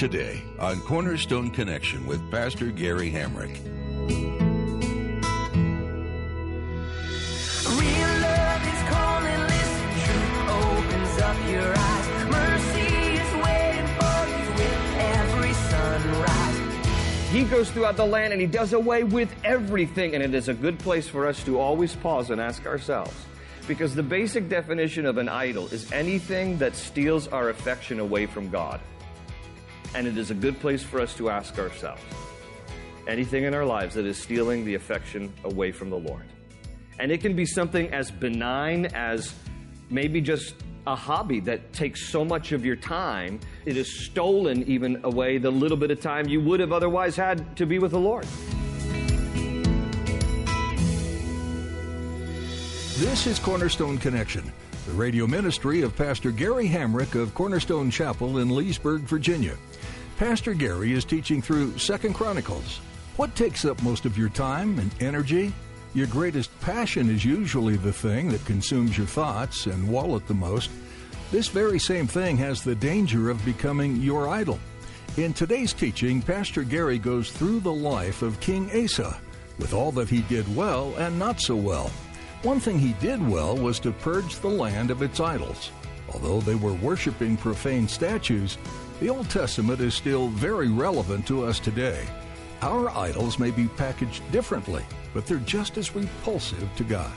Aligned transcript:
today 0.00 0.42
on 0.58 0.80
Cornerstone 0.80 1.50
Connection 1.50 2.06
with 2.06 2.30
Pastor 2.30 2.70
Gary 2.70 3.10
Hamrick. 3.10 3.54
Real 7.68 8.12
love 8.22 8.62
is 8.64 8.82
calling, 8.88 9.40
listen, 9.42 9.88
truth 10.06 10.48
opens 10.48 11.20
up 11.20 11.36
your 11.50 11.74
eyes. 11.76 12.06
Mercy 12.30 12.88
is 13.12 13.30
waiting 13.44 13.88
for 13.98 14.24
you 14.30 14.48
with 14.56 14.80
every 14.96 15.52
sunrise. 15.52 17.30
He 17.30 17.44
goes 17.44 17.70
throughout 17.70 17.98
the 17.98 18.06
land 18.06 18.32
and 18.32 18.40
he 18.40 18.46
does 18.46 18.72
away 18.72 19.04
with 19.04 19.30
everything. 19.44 20.14
And 20.14 20.24
it 20.24 20.32
is 20.32 20.48
a 20.48 20.54
good 20.54 20.78
place 20.78 21.08
for 21.08 21.26
us 21.26 21.44
to 21.44 21.58
always 21.58 21.94
pause 21.94 22.30
and 22.30 22.40
ask 22.40 22.64
ourselves. 22.64 23.12
Because 23.68 23.94
the 23.94 24.02
basic 24.02 24.48
definition 24.48 25.04
of 25.04 25.18
an 25.18 25.28
idol 25.28 25.66
is 25.66 25.92
anything 25.92 26.56
that 26.56 26.74
steals 26.74 27.28
our 27.28 27.50
affection 27.50 28.00
away 28.00 28.24
from 28.24 28.48
God. 28.48 28.80
And 29.94 30.06
it 30.06 30.16
is 30.16 30.30
a 30.30 30.34
good 30.34 30.58
place 30.60 30.82
for 30.82 31.00
us 31.00 31.14
to 31.16 31.30
ask 31.30 31.58
ourselves 31.58 32.02
anything 33.08 33.44
in 33.44 33.54
our 33.54 33.64
lives 33.64 33.94
that 33.94 34.06
is 34.06 34.16
stealing 34.16 34.64
the 34.64 34.74
affection 34.74 35.32
away 35.44 35.72
from 35.72 35.90
the 35.90 35.98
Lord. 35.98 36.24
And 36.98 37.10
it 37.10 37.20
can 37.20 37.34
be 37.34 37.46
something 37.46 37.92
as 37.92 38.10
benign 38.10 38.86
as 38.86 39.34
maybe 39.88 40.20
just 40.20 40.54
a 40.86 40.94
hobby 40.94 41.40
that 41.40 41.72
takes 41.72 42.06
so 42.06 42.24
much 42.24 42.52
of 42.52 42.64
your 42.64 42.76
time, 42.76 43.40
it 43.66 43.76
has 43.76 43.90
stolen 43.90 44.62
even 44.64 45.00
away 45.04 45.38
the 45.38 45.50
little 45.50 45.76
bit 45.76 45.90
of 45.90 46.00
time 46.00 46.28
you 46.28 46.40
would 46.40 46.60
have 46.60 46.72
otherwise 46.72 47.16
had 47.16 47.56
to 47.56 47.66
be 47.66 47.78
with 47.78 47.90
the 47.90 47.98
Lord. 47.98 48.26
This 52.98 53.26
is 53.26 53.38
Cornerstone 53.38 53.98
Connection, 53.98 54.52
the 54.86 54.92
radio 54.92 55.26
ministry 55.26 55.82
of 55.82 55.96
Pastor 55.96 56.30
Gary 56.30 56.68
Hamrick 56.68 57.14
of 57.14 57.34
Cornerstone 57.34 57.90
Chapel 57.90 58.38
in 58.38 58.50
Leesburg, 58.50 59.02
Virginia. 59.02 59.56
Pastor 60.20 60.52
Gary 60.52 60.92
is 60.92 61.06
teaching 61.06 61.40
through 61.40 61.78
Second 61.78 62.12
Chronicles. 62.12 62.80
What 63.16 63.34
takes 63.34 63.64
up 63.64 63.82
most 63.82 64.04
of 64.04 64.18
your 64.18 64.28
time 64.28 64.78
and 64.78 64.94
energy? 65.00 65.50
Your 65.94 66.08
greatest 66.08 66.50
passion 66.60 67.08
is 67.08 67.24
usually 67.24 67.78
the 67.78 67.94
thing 67.94 68.28
that 68.28 68.44
consumes 68.44 68.98
your 68.98 69.06
thoughts 69.06 69.64
and 69.64 69.88
wallet 69.88 70.26
the 70.26 70.34
most. 70.34 70.68
This 71.30 71.48
very 71.48 71.78
same 71.78 72.06
thing 72.06 72.36
has 72.36 72.62
the 72.62 72.74
danger 72.74 73.30
of 73.30 73.42
becoming 73.46 73.96
your 73.96 74.28
idol. 74.28 74.60
In 75.16 75.32
today's 75.32 75.72
teaching, 75.72 76.20
Pastor 76.20 76.64
Gary 76.64 76.98
goes 76.98 77.32
through 77.32 77.60
the 77.60 77.72
life 77.72 78.20
of 78.20 78.40
King 78.40 78.70
Asa, 78.74 79.18
with 79.58 79.72
all 79.72 79.90
that 79.92 80.10
he 80.10 80.20
did 80.20 80.54
well 80.54 80.94
and 80.96 81.18
not 81.18 81.40
so 81.40 81.56
well. 81.56 81.90
One 82.42 82.60
thing 82.60 82.78
he 82.78 82.92
did 83.00 83.26
well 83.26 83.56
was 83.56 83.80
to 83.80 83.90
purge 83.90 84.36
the 84.36 84.48
land 84.48 84.90
of 84.90 85.00
its 85.00 85.18
idols. 85.18 85.70
Although 86.12 86.42
they 86.42 86.56
were 86.56 86.74
worshiping 86.74 87.38
profane 87.38 87.88
statues, 87.88 88.58
the 89.00 89.08
Old 89.08 89.30
Testament 89.30 89.80
is 89.80 89.94
still 89.94 90.28
very 90.28 90.68
relevant 90.68 91.26
to 91.26 91.44
us 91.44 91.58
today. 91.58 92.06
Our 92.60 92.90
idols 92.90 93.38
may 93.38 93.50
be 93.50 93.66
packaged 93.68 94.30
differently, 94.30 94.84
but 95.14 95.26
they're 95.26 95.38
just 95.38 95.78
as 95.78 95.94
repulsive 95.94 96.68
to 96.76 96.84
God. 96.84 97.10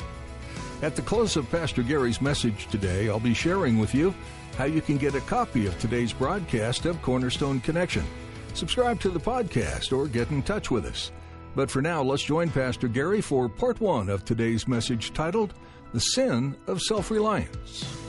At 0.82 0.96
the 0.96 1.02
close 1.02 1.36
of 1.36 1.50
Pastor 1.52 1.84
Gary's 1.84 2.22
message 2.22 2.68
today, 2.68 3.10
I'll 3.10 3.20
be 3.20 3.34
sharing 3.34 3.78
with 3.78 3.94
you 3.94 4.14
how 4.58 4.66
you 4.66 4.82
can 4.82 4.98
get 4.98 5.16
a 5.16 5.22
copy 5.22 5.68
of 5.68 5.78
today's 5.80 6.14
broadcast 6.14 6.86
of 6.86 7.02
Cornerstone 7.02 7.60
Connection. 7.60 8.06
Subscribe 8.54 9.00
to 9.02 9.10
the 9.10 9.20
podcast 9.20 9.92
or 9.92 10.08
get 10.08 10.32
in 10.32 10.42
touch 10.44 10.72
with 10.72 10.86
us. 10.86 11.12
But 11.56 11.70
for 11.70 11.82
now, 11.82 12.02
let's 12.02 12.24
join 12.24 12.50
Pastor 12.50 12.88
Gary 12.88 13.22
for 13.22 13.50
part 13.50 13.82
one 13.82 14.10
of 14.10 14.24
today's 14.26 14.68
message 14.68 15.14
titled 15.14 15.54
The 15.94 16.00
Sin 16.00 16.56
of 16.68 16.82
Self 16.82 17.12
Reliance. 17.12 18.03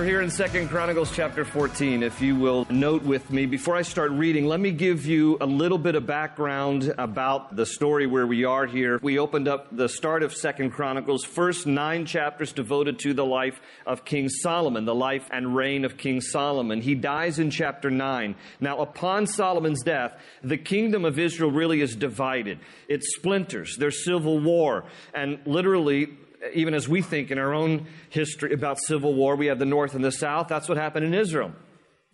We're 0.00 0.06
here 0.06 0.22
in 0.22 0.30
Second 0.30 0.70
Chronicles 0.70 1.14
chapter 1.14 1.44
14. 1.44 2.02
If 2.02 2.22
you 2.22 2.34
will 2.34 2.66
note 2.70 3.02
with 3.02 3.30
me, 3.30 3.44
before 3.44 3.76
I 3.76 3.82
start 3.82 4.12
reading, 4.12 4.46
let 4.46 4.58
me 4.58 4.70
give 4.70 5.04
you 5.04 5.36
a 5.42 5.44
little 5.44 5.76
bit 5.76 5.94
of 5.94 6.06
background 6.06 6.94
about 6.96 7.54
the 7.54 7.66
story 7.66 8.06
where 8.06 8.26
we 8.26 8.46
are 8.46 8.64
here. 8.64 8.98
We 9.02 9.18
opened 9.18 9.46
up 9.46 9.68
the 9.70 9.90
start 9.90 10.22
of 10.22 10.34
Second 10.34 10.70
Chronicles, 10.70 11.26
first 11.26 11.66
nine 11.66 12.06
chapters 12.06 12.50
devoted 12.54 12.98
to 13.00 13.12
the 13.12 13.26
life 13.26 13.60
of 13.84 14.06
King 14.06 14.30
Solomon, 14.30 14.86
the 14.86 14.94
life 14.94 15.28
and 15.30 15.54
reign 15.54 15.84
of 15.84 15.98
King 15.98 16.22
Solomon. 16.22 16.80
He 16.80 16.94
dies 16.94 17.38
in 17.38 17.50
chapter 17.50 17.90
9. 17.90 18.36
Now, 18.58 18.78
upon 18.78 19.26
Solomon's 19.26 19.82
death, 19.82 20.18
the 20.42 20.56
kingdom 20.56 21.04
of 21.04 21.18
Israel 21.18 21.50
really 21.50 21.82
is 21.82 21.94
divided. 21.94 22.58
It 22.88 23.04
splinters. 23.04 23.76
There's 23.76 24.02
civil 24.02 24.38
war. 24.38 24.86
And 25.12 25.40
literally, 25.44 26.16
even 26.54 26.74
as 26.74 26.88
we 26.88 27.02
think 27.02 27.30
in 27.30 27.38
our 27.38 27.52
own 27.52 27.86
history 28.08 28.52
about 28.52 28.78
civil 28.78 29.14
war, 29.14 29.36
we 29.36 29.46
have 29.46 29.58
the 29.58 29.66
North 29.66 29.94
and 29.94 30.04
the 30.04 30.12
South. 30.12 30.48
That's 30.48 30.68
what 30.68 30.78
happened 30.78 31.06
in 31.06 31.14
Israel. 31.14 31.52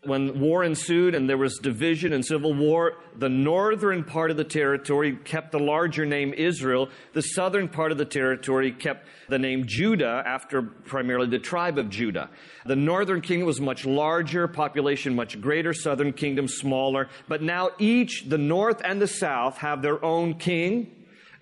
When 0.05 0.39
war 0.39 0.63
ensued 0.63 1.17
and 1.17 1.29
there 1.29 1.39
was 1.39 1.59
division 1.59 2.13
and 2.13 2.25
civil 2.25 2.55
war, 2.55 2.95
the 3.17 3.29
northern 3.29 4.05
part 4.05 4.31
of 4.31 4.37
the 4.37 4.45
territory 4.45 5.17
kept 5.17 5.51
the 5.51 5.59
larger 5.59 6.07
name 6.07 6.33
Israel. 6.33 6.91
The 7.13 7.23
southern 7.23 7.69
part 7.69 7.91
of 7.91 7.99
the 7.99 8.05
territory 8.05 8.71
kept 8.71 9.09
the 9.29 9.39
name 9.39 9.65
Judah 9.67 10.23
after 10.25 10.63
primarily 10.63 11.29
the 11.29 11.41
tribe 11.41 11.77
of 11.79 11.91
Judah. 11.91 12.31
The 12.67 12.77
northern 12.77 13.21
kingdom 13.21 13.47
was 13.47 13.61
much 13.61 13.85
larger, 13.85 14.47
population 14.47 15.17
much 15.17 15.41
greater, 15.41 15.73
southern 15.73 16.13
kingdom 16.13 16.47
smaller. 16.47 17.09
But 17.27 17.43
now 17.43 17.71
each, 17.79 18.27
the 18.29 18.39
north 18.39 18.81
and 18.85 19.03
the 19.03 19.09
south, 19.09 19.59
have 19.59 19.83
their 19.83 20.05
own 20.05 20.35
king 20.35 20.93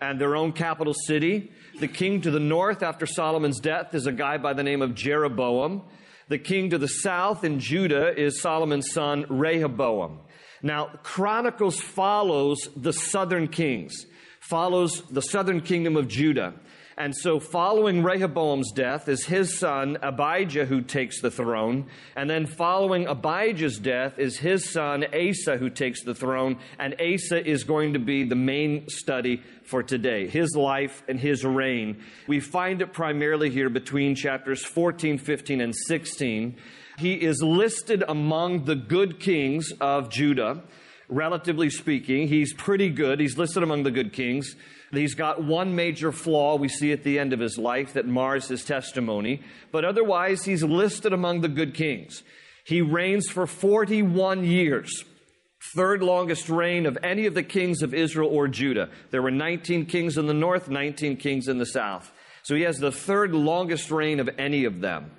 and 0.01 0.19
their 0.19 0.37
own 0.37 0.53
capital 0.53 0.95
city. 0.95 1.51
The 1.81 1.89
king 1.89 2.21
to 2.21 2.31
the 2.31 2.39
north 2.39 2.85
after 2.85 3.05
Solomon's 3.05 3.59
death 3.59 3.95
is 3.95 4.07
a 4.07 4.13
guy 4.13 4.39
by 4.39 4.53
the 4.53 4.63
name 4.63 4.81
of 4.81 4.95
Jeroboam. 4.95 5.83
The 6.29 6.39
king 6.39 6.71
to 6.71 6.79
the 6.79 6.89
south 6.89 7.43
in 7.43 7.59
Judah 7.59 8.17
is 8.17 8.41
Solomon's 8.41 8.93
son 8.93 9.27
Rehoboam. 9.29 10.21
Now, 10.63 10.91
Chronicles 11.03 11.81
follows 11.81 12.69
the 12.77 12.93
southern 12.93 13.49
kings, 13.49 14.07
follows 14.41 15.03
the 15.11 15.21
southern 15.21 15.61
kingdom 15.63 15.97
of 15.97 16.07
Judah. 16.07 16.55
And 16.97 17.15
so, 17.17 17.41
following 17.41 18.05
Rehoboam's 18.05 18.71
death 18.71 19.09
is 19.09 19.27
his 19.27 19.59
son 19.59 19.99
Abijah 20.01 20.67
who 20.67 20.81
takes 20.81 21.21
the 21.21 21.31
throne. 21.31 21.87
And 22.15 22.31
then, 22.31 22.47
following 22.47 23.09
Abijah's 23.09 23.79
death 23.79 24.19
is 24.19 24.39
his 24.39 24.71
son 24.71 25.05
Asa 25.13 25.57
who 25.57 25.71
takes 25.71 26.05
the 26.05 26.15
throne. 26.15 26.59
And 26.79 26.95
Asa 27.01 27.45
is 27.45 27.65
going 27.65 27.95
to 27.95 27.99
be 27.99 28.23
the 28.23 28.37
main 28.37 28.89
study 28.89 29.43
for 29.65 29.83
today 29.83 30.29
his 30.29 30.55
life 30.55 31.03
and 31.09 31.19
his 31.19 31.45
reign. 31.45 32.03
We 32.29 32.39
find 32.39 32.81
it 32.81 32.93
primarily 32.93 33.51
here 33.51 33.71
between 33.71 34.15
chapters 34.15 34.65
14, 34.65 35.19
15, 35.19 35.61
and 35.61 35.75
16. 35.75 36.57
He 36.99 37.15
is 37.15 37.43
listed 37.43 38.05
among 38.07 38.67
the 38.67 38.77
good 38.77 39.19
kings 39.19 39.73
of 39.81 40.11
Judah 40.11 40.63
relatively 41.09 41.71
speaking. 41.71 42.29
He's 42.29 42.53
pretty 42.53 42.89
good. 42.89 43.21
He's 43.21 43.37
listed 43.37 43.63
among 43.63 43.83
the 43.83 43.91
good 43.91 44.13
kings. 44.13 44.57
He's 44.97 45.15
got 45.15 45.43
one 45.43 45.75
major 45.75 46.13
flaw 46.13 46.57
we 46.57 46.69
see 46.69 46.93
at 46.93 47.03
the 47.03 47.19
end 47.19 47.33
of 47.33 47.41
his 47.41 47.59
life 47.59 47.93
that 47.95 48.07
mars 48.07 48.49
his 48.49 48.65
testimony, 48.65 49.43
but 49.73 49.85
otherwise, 49.85 50.45
he's 50.45 50.63
listed 50.63 51.13
among 51.13 51.41
the 51.41 51.49
good 51.49 51.75
kings. 51.75 52.23
He 52.65 52.81
reigns 52.81 53.29
for 53.29 53.47
41 53.47 54.45
years, 54.45 55.05
third 55.75 56.03
longest 56.03 56.49
reign 56.49 56.87
of 56.87 56.99
any 57.03 57.27
of 57.27 57.35
the 57.35 57.43
kings 57.43 57.83
of 57.83 57.93
Israel 57.95 58.31
or 58.31 58.49
Judah. 58.49 58.89
There 59.11 59.23
were 59.23 59.31
19 59.31 59.87
kings 59.87 60.17
in 60.17 60.27
the 60.27 60.35
north, 60.35 60.69
19 60.69 61.17
kings 61.17 61.49
in 61.49 61.59
the 61.59 61.67
south. 61.67 62.11
So 62.43 62.55
he 62.55 62.63
has 62.63 62.79
the 62.79 62.93
third 62.93 63.33
longest 63.35 63.91
reign 63.91 64.21
of 64.21 64.31
any 64.39 64.65
of 64.65 64.81
them. 64.81 65.11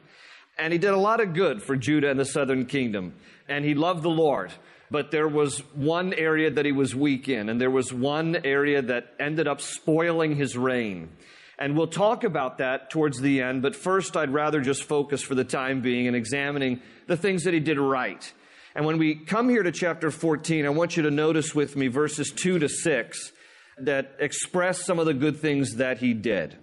And 0.58 0.72
he 0.72 0.80
did 0.80 0.92
a 0.92 0.98
lot 0.98 1.20
of 1.20 1.34
good 1.34 1.62
for 1.62 1.76
Judah 1.76 2.10
and 2.10 2.20
the 2.20 2.26
southern 2.26 2.66
kingdom. 2.66 3.14
And 3.48 3.66
he 3.66 3.74
loved 3.74 4.04
the 4.04 4.10
Lord 4.10 4.52
but 4.92 5.12
there 5.12 5.28
was 5.28 5.60
one 5.74 6.14
area 6.14 6.52
that 6.52 6.66
he 6.66 6.72
was 6.72 6.96
weak 6.96 7.28
in, 7.28 7.50
and 7.50 7.60
there 7.60 7.72
was 7.72 7.92
one 7.92 8.38
area 8.44 8.82
that 8.82 9.14
ended 9.20 9.48
up 9.48 9.62
spoiling 9.62 10.36
his 10.36 10.58
reign. 10.58 11.10
And 11.58 11.78
we'll 11.78 11.88
talk 11.88 12.24
about 12.24 12.58
that 12.58 12.90
towards 12.90 13.20
the 13.20 13.42
end, 13.42 13.62
but 13.62 13.76
first 13.76 14.18
I'd 14.18 14.34
rather 14.34 14.62
just 14.62 14.84
focus 14.84 15.22
for 15.22 15.36
the 15.36 15.44
time 15.44 15.82
being 15.82 16.06
in 16.06 16.14
examining 16.16 16.82
the 17.08 17.18
things 17.18 17.44
that 17.44 17.54
he 17.54 17.60
did 17.60 17.80
right. 17.80 18.32
And 18.76 18.86
when 18.86 18.98
we 18.98 19.16
come 19.16 19.48
here 19.48 19.64
to 19.64 19.72
chapter 19.72 20.12
14, 20.12 20.66
I 20.66 20.70
want 20.70 20.98
you 20.98 21.04
to 21.04 21.12
notice 21.12 21.56
with 21.56 21.78
me 21.78 21.88
verses 21.88 22.32
2 22.32 22.60
to 22.60 22.68
6 22.68 23.32
that 23.80 24.18
express 24.20 24.86
some 24.86 25.00
of 25.00 25.06
the 25.06 25.14
good 25.14 25.38
things 25.38 25.76
that 25.76 26.00
he 26.00 26.14
did. 26.14 26.58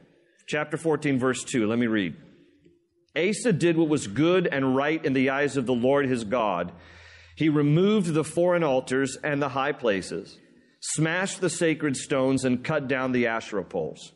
Chapter 0.47 0.77
14, 0.77 1.19
verse 1.19 1.43
2, 1.43 1.67
let 1.67 1.79
me 1.79 1.87
read. 1.87 2.15
Asa 3.17 3.53
did 3.53 3.77
what 3.77 3.89
was 3.89 4.07
good 4.07 4.47
and 4.47 4.77
right 4.77 5.03
in 5.03 5.15
the 5.15 5.31
eyes 5.31 5.57
of 5.57 5.67
the 5.67 5.75
Lord 5.75 6.07
his 6.07 6.25
God 6.25 6.73
he 7.43 7.49
removed 7.49 8.15
the 8.15 8.23
foreign 8.23 8.63
altars 8.63 9.19
and 9.25 9.43
the 9.43 9.49
high 9.49 9.73
places, 9.73 10.39
smashed 10.79 11.41
the 11.41 11.51
sacred 11.51 11.97
stones, 11.97 12.45
and 12.45 12.63
cut 12.63 12.87
down 12.87 13.11
the 13.11 13.27
Asherah 13.27 13.65
poles. 13.65 14.13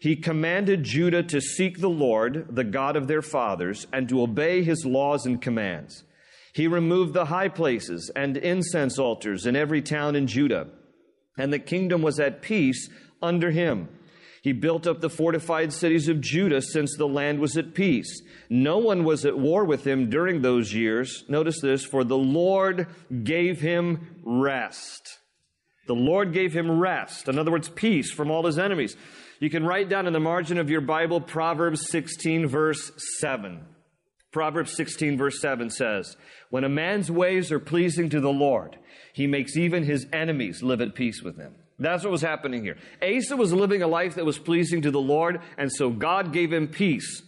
He 0.00 0.16
commanded 0.16 0.82
Judah 0.82 1.22
to 1.24 1.42
seek 1.42 1.78
the 1.78 1.90
Lord, 1.90 2.46
the 2.48 2.64
God 2.64 2.96
of 2.96 3.06
their 3.06 3.20
fathers, 3.20 3.86
and 3.92 4.08
to 4.08 4.22
obey 4.22 4.62
his 4.62 4.86
laws 4.86 5.26
and 5.26 5.42
commands. 5.42 6.04
He 6.54 6.66
removed 6.66 7.12
the 7.12 7.26
high 7.26 7.48
places 7.48 8.10
and 8.16 8.38
incense 8.38 8.98
altars 8.98 9.44
in 9.44 9.56
every 9.56 9.82
town 9.82 10.16
in 10.16 10.26
Judah. 10.26 10.68
and 11.36 11.52
the 11.52 11.58
kingdom 11.58 12.00
was 12.00 12.18
at 12.18 12.40
peace 12.40 12.88
under 13.20 13.50
him. 13.50 13.90
He 14.42 14.52
built 14.52 14.86
up 14.86 15.00
the 15.00 15.10
fortified 15.10 15.72
cities 15.72 16.08
of 16.08 16.20
Judah 16.20 16.62
since 16.62 16.96
the 16.96 17.06
land 17.06 17.40
was 17.40 17.56
at 17.56 17.74
peace. 17.74 18.22
No 18.48 18.78
one 18.78 19.04
was 19.04 19.26
at 19.26 19.38
war 19.38 19.64
with 19.64 19.86
him 19.86 20.08
during 20.08 20.40
those 20.40 20.72
years. 20.72 21.24
Notice 21.28 21.60
this, 21.60 21.84
for 21.84 22.04
the 22.04 22.16
Lord 22.16 22.86
gave 23.22 23.60
him 23.60 24.16
rest. 24.24 25.18
The 25.86 25.94
Lord 25.94 26.32
gave 26.32 26.54
him 26.54 26.80
rest. 26.80 27.28
In 27.28 27.38
other 27.38 27.50
words, 27.50 27.68
peace 27.68 28.10
from 28.10 28.30
all 28.30 28.46
his 28.46 28.58
enemies. 28.58 28.96
You 29.40 29.50
can 29.50 29.64
write 29.64 29.88
down 29.88 30.06
in 30.06 30.12
the 30.12 30.20
margin 30.20 30.58
of 30.58 30.70
your 30.70 30.80
Bible 30.80 31.20
Proverbs 31.20 31.90
16, 31.90 32.46
verse 32.46 32.92
7. 33.18 33.60
Proverbs 34.32 34.76
16, 34.76 35.18
verse 35.18 35.40
7 35.40 35.70
says, 35.70 36.16
When 36.50 36.64
a 36.64 36.68
man's 36.68 37.10
ways 37.10 37.50
are 37.50 37.58
pleasing 37.58 38.08
to 38.10 38.20
the 38.20 38.32
Lord, 38.32 38.78
he 39.12 39.26
makes 39.26 39.56
even 39.56 39.84
his 39.84 40.06
enemies 40.12 40.62
live 40.62 40.80
at 40.80 40.94
peace 40.94 41.22
with 41.22 41.36
him. 41.36 41.56
That's 41.80 42.04
what 42.04 42.12
was 42.12 42.22
happening 42.22 42.62
here. 42.62 42.76
Asa 43.02 43.36
was 43.36 43.52
living 43.52 43.82
a 43.82 43.88
life 43.88 44.16
that 44.16 44.26
was 44.26 44.38
pleasing 44.38 44.82
to 44.82 44.90
the 44.90 45.00
Lord, 45.00 45.40
and 45.56 45.72
so 45.72 45.90
God 45.90 46.32
gave 46.32 46.52
him 46.52 46.68
peace 46.68 47.22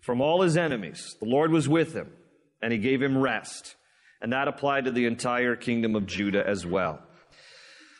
from 0.00 0.20
all 0.20 0.42
his 0.42 0.56
enemies. 0.56 1.16
The 1.20 1.28
Lord 1.28 1.50
was 1.50 1.68
with 1.68 1.92
him, 1.92 2.12
and 2.62 2.72
he 2.72 2.78
gave 2.78 3.02
him 3.02 3.18
rest. 3.18 3.74
And 4.22 4.32
that 4.32 4.48
applied 4.48 4.84
to 4.84 4.92
the 4.92 5.06
entire 5.06 5.56
kingdom 5.56 5.96
of 5.96 6.06
Judah 6.06 6.46
as 6.46 6.64
well. 6.64 7.00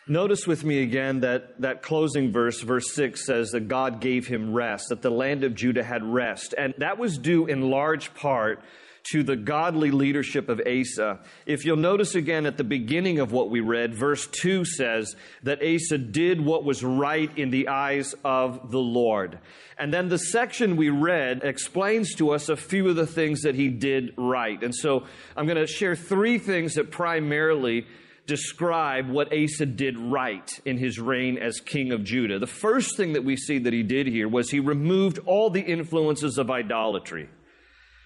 Notice 0.09 0.47
with 0.47 0.63
me 0.65 0.83
again 0.83 1.21
that 1.21 1.61
that 1.63 1.83
closing 1.83 2.31
verse, 2.31 2.61
verse 2.61 2.95
6, 2.95 3.27
says 3.27 3.51
that 3.51 3.67
God 3.67 4.01
gave 4.01 4.29
him 4.29 4.55
rest, 4.55 4.91
that 4.91 5.03
the 5.03 5.11
land 5.11 5.43
of 5.43 5.57
Judah 5.57 5.83
had 5.83 6.05
rest. 6.05 6.55
And 6.57 6.75
that 6.79 6.97
was 6.99 7.19
due 7.19 7.47
in 7.47 7.71
large 7.71 8.15
part 8.15 8.63
to 9.11 9.23
the 9.23 9.37
godly 9.37 9.91
leadership 9.91 10.49
of 10.49 10.61
Asa. 10.67 11.21
If 11.47 11.65
you'll 11.65 11.77
notice 11.77 12.15
again 12.15 12.47
at 12.47 12.57
the 12.57 12.65
beginning 12.65 13.19
of 13.19 13.33
what 13.33 13.51
we 13.51 13.61
read, 13.61 13.95
verse 13.95 14.27
2 14.27 14.65
says 14.65 15.15
that 15.43 15.63
Asa 15.63 15.99
did 15.99 16.41
what 16.41 16.65
was 16.65 16.83
right 16.83 17.31
in 17.39 17.51
the 17.51 17.69
eyes 17.69 18.15
of 18.25 18.71
the 18.71 18.79
Lord. 18.79 19.39
And 19.79 19.93
then 19.93 20.09
the 20.09 20.19
section 20.19 20.77
we 20.77 20.89
read 20.91 21.43
explains 21.45 22.15
to 22.15 22.31
us 22.31 22.49
a 22.49 22.57
few 22.57 22.89
of 22.89 22.97
the 22.97 23.07
things 23.07 23.43
that 23.43 23.55
he 23.55 23.69
did 23.69 24.15
right. 24.17 24.63
And 24.63 24.75
so 24.75 25.05
I'm 25.37 25.47
going 25.47 25.59
to 25.59 25.67
share 25.67 25.95
three 25.95 26.39
things 26.39 26.75
that 26.75 26.91
primarily 26.91 27.87
describe 28.27 29.09
what 29.09 29.33
Asa 29.33 29.67
did 29.67 29.99
right 29.99 30.51
in 30.65 30.79
his 30.79 30.99
reign 30.99 31.39
as 31.39 31.61
king 31.61 31.93
of 31.93 32.03
Judah. 32.03 32.39
The 32.39 32.47
first 32.47 32.97
thing 32.97 33.13
that 33.13 33.25
we 33.25 33.37
see 33.37 33.59
that 33.59 33.73
he 33.73 33.83
did 33.83 34.07
here 34.07 34.29
was 34.29 34.51
he 34.51 34.61
removed 34.61 35.21
all 35.27 35.51
the 35.51 35.61
influences 35.61 36.39
of 36.39 36.51
idolatry. 36.51 37.29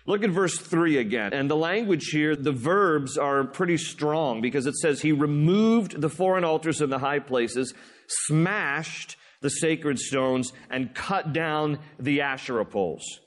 Look 0.07 0.25
at 0.25 0.31
verse 0.31 0.59
3 0.59 0.97
again. 0.99 1.33
And 1.33 1.51
the 1.51 1.57
language 1.57 2.07
here, 2.11 2.35
the 2.35 2.53
verbs 2.53 3.19
are 3.19 3.45
pretty 3.45 3.77
strong 3.77 4.41
because 4.41 4.67
it 4.67 4.77
says 4.77 5.01
he 5.01 5.13
removed 5.13 6.01
the 6.01 6.09
foreign 6.09 6.45
altars 6.45 6.81
in 6.81 6.91
the 6.91 6.99
high 6.99 7.19
places, 7.19 7.75
smashed 8.07 9.17
the 9.41 9.51
sacred 9.51 9.99
stones, 9.99 10.53
and 10.71 10.95
cut 10.95 11.33
down 11.33 11.79
the 11.99 12.23
Asherah 12.23 12.65
poles. 12.65 13.21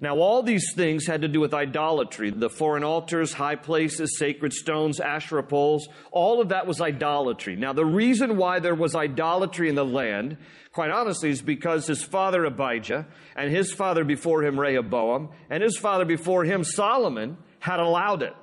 Now, 0.00 0.16
all 0.16 0.42
these 0.42 0.72
things 0.74 1.06
had 1.06 1.22
to 1.22 1.28
do 1.28 1.40
with 1.40 1.54
idolatry. 1.54 2.30
The 2.30 2.50
foreign 2.50 2.82
altars, 2.82 3.32
high 3.32 3.54
places, 3.54 4.18
sacred 4.18 4.52
stones, 4.52 4.98
Asherah 4.98 5.44
poles, 5.44 5.88
all 6.10 6.40
of 6.40 6.48
that 6.48 6.66
was 6.66 6.80
idolatry. 6.80 7.54
Now, 7.54 7.72
the 7.72 7.86
reason 7.86 8.36
why 8.36 8.58
there 8.58 8.74
was 8.74 8.96
idolatry 8.96 9.68
in 9.68 9.76
the 9.76 9.84
land, 9.84 10.36
quite 10.72 10.90
honestly, 10.90 11.30
is 11.30 11.42
because 11.42 11.86
his 11.86 12.02
father 12.02 12.44
Abijah 12.44 13.06
and 13.36 13.50
his 13.50 13.72
father 13.72 14.02
before 14.02 14.42
him 14.42 14.58
Rehoboam 14.58 15.30
and 15.48 15.62
his 15.62 15.78
father 15.78 16.04
before 16.04 16.44
him 16.44 16.64
Solomon 16.64 17.38
had 17.60 17.78
allowed 17.78 18.22
it. 18.22 18.34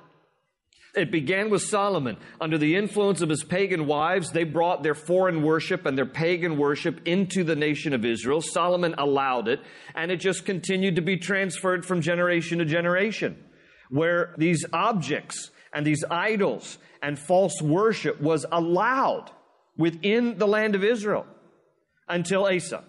It 0.94 1.10
began 1.10 1.48
with 1.48 1.62
Solomon. 1.62 2.18
Under 2.38 2.58
the 2.58 2.76
influence 2.76 3.22
of 3.22 3.30
his 3.30 3.44
pagan 3.44 3.86
wives, 3.86 4.30
they 4.30 4.44
brought 4.44 4.82
their 4.82 4.94
foreign 4.94 5.42
worship 5.42 5.86
and 5.86 5.96
their 5.96 6.06
pagan 6.06 6.58
worship 6.58 7.00
into 7.06 7.44
the 7.44 7.56
nation 7.56 7.94
of 7.94 8.04
Israel. 8.04 8.42
Solomon 8.42 8.94
allowed 8.98 9.48
it, 9.48 9.60
and 9.94 10.10
it 10.10 10.18
just 10.18 10.44
continued 10.44 10.96
to 10.96 11.02
be 11.02 11.16
transferred 11.16 11.86
from 11.86 12.02
generation 12.02 12.58
to 12.58 12.66
generation, 12.66 13.42
where 13.88 14.34
these 14.36 14.66
objects 14.70 15.50
and 15.72 15.86
these 15.86 16.04
idols 16.10 16.76
and 17.02 17.18
false 17.18 17.62
worship 17.62 18.20
was 18.20 18.44
allowed 18.52 19.30
within 19.78 20.36
the 20.36 20.46
land 20.46 20.74
of 20.74 20.84
Israel 20.84 21.26
until 22.06 22.44
Asa. 22.44 22.84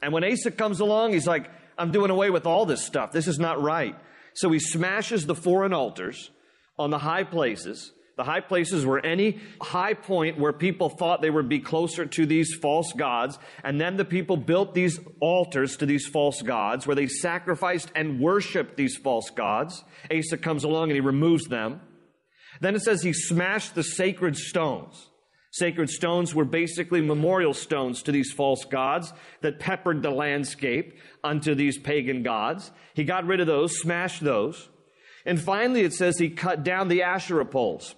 And 0.00 0.12
when 0.12 0.22
Asa 0.22 0.52
comes 0.52 0.78
along, 0.78 1.14
he's 1.14 1.26
like, 1.26 1.50
I'm 1.76 1.90
doing 1.90 2.10
away 2.10 2.30
with 2.30 2.46
all 2.46 2.64
this 2.64 2.86
stuff. 2.86 3.10
This 3.10 3.26
is 3.26 3.40
not 3.40 3.60
right. 3.60 3.96
So 4.34 4.50
he 4.50 4.60
smashes 4.60 5.26
the 5.26 5.34
foreign 5.34 5.72
altars 5.72 6.30
on 6.80 6.90
the 6.90 6.98
high 6.98 7.24
places. 7.24 7.92
The 8.16 8.24
high 8.24 8.40
places 8.40 8.84
were 8.84 8.98
any 8.98 9.38
high 9.62 9.94
point 9.94 10.38
where 10.38 10.52
people 10.52 10.90
thought 10.90 11.22
they 11.22 11.30
would 11.30 11.48
be 11.48 11.60
closer 11.60 12.04
to 12.04 12.26
these 12.26 12.54
false 12.54 12.92
gods. 12.92 13.38
And 13.64 13.80
then 13.80 13.96
the 13.96 14.04
people 14.04 14.36
built 14.36 14.74
these 14.74 15.00
altars 15.20 15.78
to 15.78 15.86
these 15.86 16.06
false 16.06 16.42
gods 16.42 16.86
where 16.86 16.96
they 16.96 17.06
sacrificed 17.06 17.90
and 17.94 18.20
worshiped 18.20 18.76
these 18.76 18.96
false 18.96 19.30
gods. 19.30 19.84
Asa 20.14 20.36
comes 20.36 20.64
along 20.64 20.90
and 20.90 20.96
he 20.96 21.00
removes 21.00 21.46
them. 21.46 21.80
Then 22.60 22.74
it 22.74 22.82
says 22.82 23.02
he 23.02 23.14
smashed 23.14 23.74
the 23.74 23.82
sacred 23.82 24.36
stones. 24.36 25.08
Sacred 25.52 25.90
stones 25.90 26.34
were 26.34 26.44
basically 26.44 27.00
memorial 27.00 27.54
stones 27.54 28.02
to 28.02 28.12
these 28.12 28.32
false 28.32 28.64
gods 28.64 29.12
that 29.40 29.58
peppered 29.58 30.02
the 30.02 30.10
landscape 30.10 30.98
unto 31.24 31.54
these 31.54 31.78
pagan 31.78 32.22
gods. 32.22 32.70
He 32.94 33.04
got 33.04 33.26
rid 33.26 33.40
of 33.40 33.48
those, 33.48 33.80
smashed 33.80 34.22
those. 34.22 34.68
And 35.24 35.40
finally, 35.40 35.82
it 35.82 35.92
says 35.92 36.18
he 36.18 36.30
cut 36.30 36.62
down 36.64 36.88
the 36.88 37.02
Asherah 37.02 37.46
poles. 37.46 37.94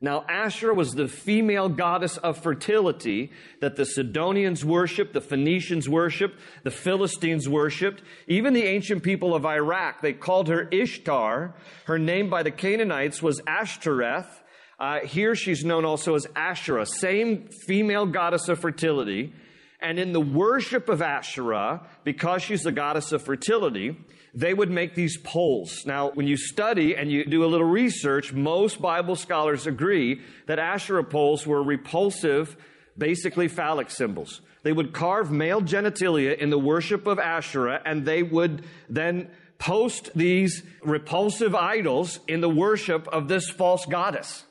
Now, 0.00 0.24
Asherah 0.28 0.74
was 0.74 0.92
the 0.92 1.08
female 1.08 1.70
goddess 1.70 2.18
of 2.18 2.36
fertility 2.36 3.32
that 3.62 3.76
the 3.76 3.86
Sidonians 3.86 4.62
worshiped, 4.62 5.14
the 5.14 5.20
Phoenicians 5.22 5.88
worshiped, 5.88 6.38
the 6.62 6.70
Philistines 6.70 7.48
worshiped, 7.48 8.02
even 8.28 8.52
the 8.52 8.64
ancient 8.64 9.02
people 9.02 9.34
of 9.34 9.46
Iraq. 9.46 10.02
They 10.02 10.12
called 10.12 10.48
her 10.48 10.68
Ishtar. 10.70 11.54
Her 11.86 11.98
name 11.98 12.28
by 12.28 12.42
the 12.42 12.50
Canaanites 12.50 13.22
was 13.22 13.40
Ashtoreth. 13.46 14.42
Uh, 14.78 15.00
here 15.00 15.34
she's 15.34 15.64
known 15.64 15.86
also 15.86 16.16
as 16.16 16.26
Asherah, 16.36 16.84
same 16.84 17.48
female 17.66 18.04
goddess 18.04 18.48
of 18.48 18.58
fertility. 18.58 19.32
And 19.80 19.98
in 19.98 20.12
the 20.12 20.20
worship 20.20 20.88
of 20.90 21.00
Asherah, 21.00 21.86
because 22.04 22.42
she's 22.42 22.62
the 22.62 22.72
goddess 22.72 23.12
of 23.12 23.22
fertility, 23.22 23.96
they 24.34 24.52
would 24.52 24.70
make 24.70 24.94
these 24.94 25.16
poles. 25.16 25.86
Now, 25.86 26.10
when 26.10 26.26
you 26.26 26.36
study 26.36 26.96
and 26.96 27.10
you 27.10 27.24
do 27.24 27.44
a 27.44 27.46
little 27.46 27.66
research, 27.66 28.32
most 28.32 28.82
Bible 28.82 29.14
scholars 29.14 29.66
agree 29.66 30.20
that 30.46 30.58
Asherah 30.58 31.04
poles 31.04 31.46
were 31.46 31.62
repulsive, 31.62 32.56
basically 32.98 33.46
phallic 33.46 33.90
symbols. 33.90 34.40
They 34.64 34.72
would 34.72 34.92
carve 34.92 35.30
male 35.30 35.60
genitalia 35.60 36.36
in 36.36 36.50
the 36.50 36.58
worship 36.58 37.06
of 37.06 37.18
Asherah, 37.18 37.80
and 37.84 38.04
they 38.04 38.22
would 38.22 38.64
then 38.88 39.30
post 39.58 40.10
these 40.14 40.62
repulsive 40.82 41.54
idols 41.54 42.18
in 42.26 42.40
the 42.40 42.48
worship 42.48 43.06
of 43.08 43.28
this 43.28 43.48
false 43.48 43.86
goddess. 43.86 44.44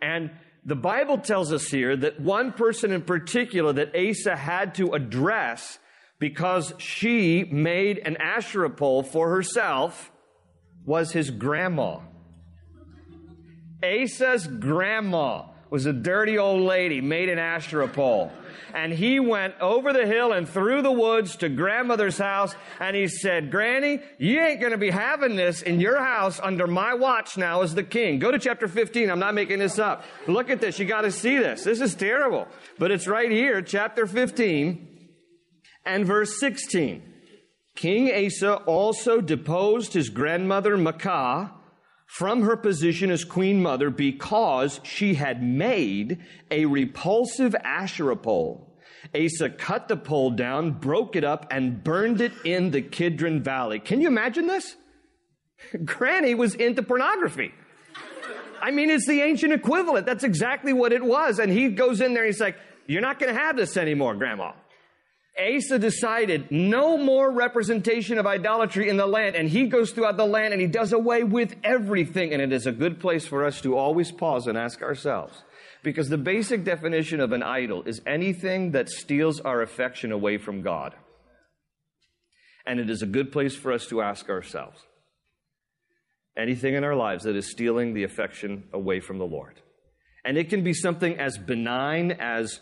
And 0.00 0.30
the 0.64 0.76
Bible 0.76 1.18
tells 1.18 1.52
us 1.52 1.68
here 1.68 1.94
that 1.96 2.20
one 2.20 2.52
person 2.52 2.90
in 2.90 3.02
particular 3.02 3.72
that 3.74 3.94
Asa 3.94 4.36
had 4.36 4.74
to 4.76 4.92
address 4.92 5.78
because 6.20 6.74
she 6.76 7.44
made 7.44 7.98
an 7.98 8.16
Asherah 8.18 8.70
pole 8.70 9.02
for 9.02 9.30
herself 9.30 10.12
was 10.84 11.12
his 11.12 11.30
grandma. 11.30 11.98
Asa's 13.82 14.46
grandma 14.46 15.46
was 15.70 15.86
a 15.86 15.92
dirty 15.92 16.36
old 16.36 16.60
lady, 16.60 17.00
made 17.00 17.30
an 17.30 17.38
Asherah 17.38 17.88
pole. 17.88 18.30
And 18.74 18.92
he 18.92 19.18
went 19.18 19.54
over 19.60 19.92
the 19.92 20.06
hill 20.06 20.32
and 20.32 20.48
through 20.48 20.82
the 20.82 20.92
woods 20.92 21.36
to 21.36 21.48
grandmother's 21.48 22.18
house 22.18 22.54
and 22.78 22.94
he 22.94 23.08
said, 23.08 23.50
Granny, 23.50 24.00
you 24.18 24.40
ain't 24.40 24.60
gonna 24.60 24.76
be 24.76 24.90
having 24.90 25.36
this 25.36 25.62
in 25.62 25.80
your 25.80 25.98
house 25.98 26.38
under 26.40 26.66
my 26.66 26.94
watch 26.94 27.38
now 27.38 27.62
as 27.62 27.74
the 27.74 27.82
king. 27.82 28.18
Go 28.18 28.30
to 28.30 28.38
chapter 28.38 28.68
15. 28.68 29.10
I'm 29.10 29.18
not 29.18 29.34
making 29.34 29.58
this 29.58 29.78
up. 29.78 30.04
Look 30.26 30.50
at 30.50 30.60
this. 30.60 30.78
You 30.78 30.84
gotta 30.84 31.10
see 31.10 31.38
this. 31.38 31.64
This 31.64 31.80
is 31.80 31.94
terrible. 31.94 32.46
But 32.78 32.90
it's 32.90 33.08
right 33.08 33.30
here, 33.30 33.62
chapter 33.62 34.06
15 34.06 34.89
and 35.84 36.06
verse 36.06 36.38
16. 36.38 37.02
King 37.74 38.26
Asa 38.26 38.56
also 38.56 39.20
deposed 39.20 39.94
his 39.94 40.10
grandmother 40.10 40.76
Maacah 40.76 41.52
from 42.06 42.42
her 42.42 42.56
position 42.56 43.10
as 43.10 43.24
queen 43.24 43.62
mother 43.62 43.88
because 43.88 44.80
she 44.82 45.14
had 45.14 45.42
made 45.42 46.18
a 46.50 46.66
repulsive 46.66 47.54
Asherah 47.64 48.16
pole. 48.16 48.66
Asa 49.14 49.48
cut 49.48 49.88
the 49.88 49.96
pole 49.96 50.30
down, 50.30 50.72
broke 50.72 51.16
it 51.16 51.24
up, 51.24 51.46
and 51.50 51.82
burned 51.82 52.20
it 52.20 52.32
in 52.44 52.70
the 52.70 52.82
Kidron 52.82 53.42
Valley. 53.42 53.78
Can 53.78 54.00
you 54.00 54.08
imagine 54.08 54.46
this? 54.46 54.76
Granny 55.84 56.34
was 56.34 56.54
into 56.54 56.82
pornography. 56.82 57.54
I 58.60 58.72
mean, 58.72 58.90
it's 58.90 59.06
the 59.06 59.22
ancient 59.22 59.52
equivalent. 59.52 60.04
That's 60.04 60.24
exactly 60.24 60.72
what 60.72 60.92
it 60.92 61.02
was. 61.02 61.38
And 61.38 61.50
he 61.50 61.68
goes 61.68 62.00
in 62.00 62.12
there 62.12 62.24
and 62.24 62.32
he's 62.32 62.40
like, 62.40 62.56
You're 62.86 63.00
not 63.00 63.18
going 63.18 63.34
to 63.34 63.40
have 63.40 63.56
this 63.56 63.76
anymore, 63.76 64.14
Grandma. 64.14 64.52
Asa 65.38 65.78
decided 65.78 66.50
no 66.50 66.98
more 66.98 67.30
representation 67.30 68.18
of 68.18 68.26
idolatry 68.26 68.88
in 68.88 68.96
the 68.96 69.06
land, 69.06 69.36
and 69.36 69.48
he 69.48 69.68
goes 69.68 69.92
throughout 69.92 70.16
the 70.16 70.26
land 70.26 70.52
and 70.52 70.60
he 70.60 70.66
does 70.66 70.92
away 70.92 71.22
with 71.22 71.54
everything. 71.64 72.32
And 72.32 72.42
it 72.42 72.52
is 72.52 72.66
a 72.66 72.72
good 72.72 73.00
place 73.00 73.26
for 73.26 73.44
us 73.44 73.60
to 73.62 73.76
always 73.76 74.10
pause 74.10 74.46
and 74.46 74.58
ask 74.58 74.82
ourselves 74.82 75.42
Because 75.82 76.08
the 76.08 76.18
basic 76.18 76.64
definition 76.64 77.20
of 77.20 77.32
an 77.32 77.42
idol 77.42 77.82
is 77.84 78.02
anything 78.06 78.72
that 78.72 78.88
steals 78.88 79.40
our 79.40 79.62
affection 79.62 80.12
away 80.12 80.36
from 80.36 80.62
God. 80.62 80.94
And 82.66 82.78
it 82.78 82.90
is 82.90 83.02
a 83.02 83.06
good 83.06 83.32
place 83.32 83.56
for 83.56 83.72
us 83.72 83.86
to 83.86 84.02
ask 84.02 84.28
ourselves 84.28 84.80
anything 86.36 86.74
in 86.74 86.84
our 86.84 86.94
lives 86.94 87.24
that 87.24 87.36
is 87.36 87.50
stealing 87.50 87.94
the 87.94 88.04
affection 88.04 88.64
away 88.72 89.00
from 89.00 89.18
the 89.18 89.24
Lord. 89.24 89.60
And 90.24 90.36
it 90.36 90.50
can 90.50 90.62
be 90.62 90.74
something 90.74 91.18
as 91.18 91.38
benign 91.38 92.12
as 92.12 92.60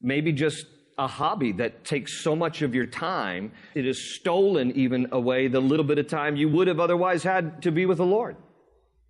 maybe 0.00 0.32
just 0.32 0.64
a 0.98 1.06
hobby 1.06 1.52
that 1.52 1.84
takes 1.84 2.22
so 2.22 2.34
much 2.34 2.60
of 2.60 2.74
your 2.74 2.86
time, 2.86 3.52
it 3.74 3.84
has 3.84 4.14
stolen 4.16 4.72
even 4.72 5.06
away 5.12 5.48
the 5.48 5.60
little 5.60 5.84
bit 5.84 5.98
of 5.98 6.08
time 6.08 6.36
you 6.36 6.48
would 6.48 6.66
have 6.66 6.80
otherwise 6.80 7.22
had 7.22 7.62
to 7.62 7.70
be 7.70 7.86
with 7.86 7.98
the 7.98 8.04
Lord. 8.04 8.36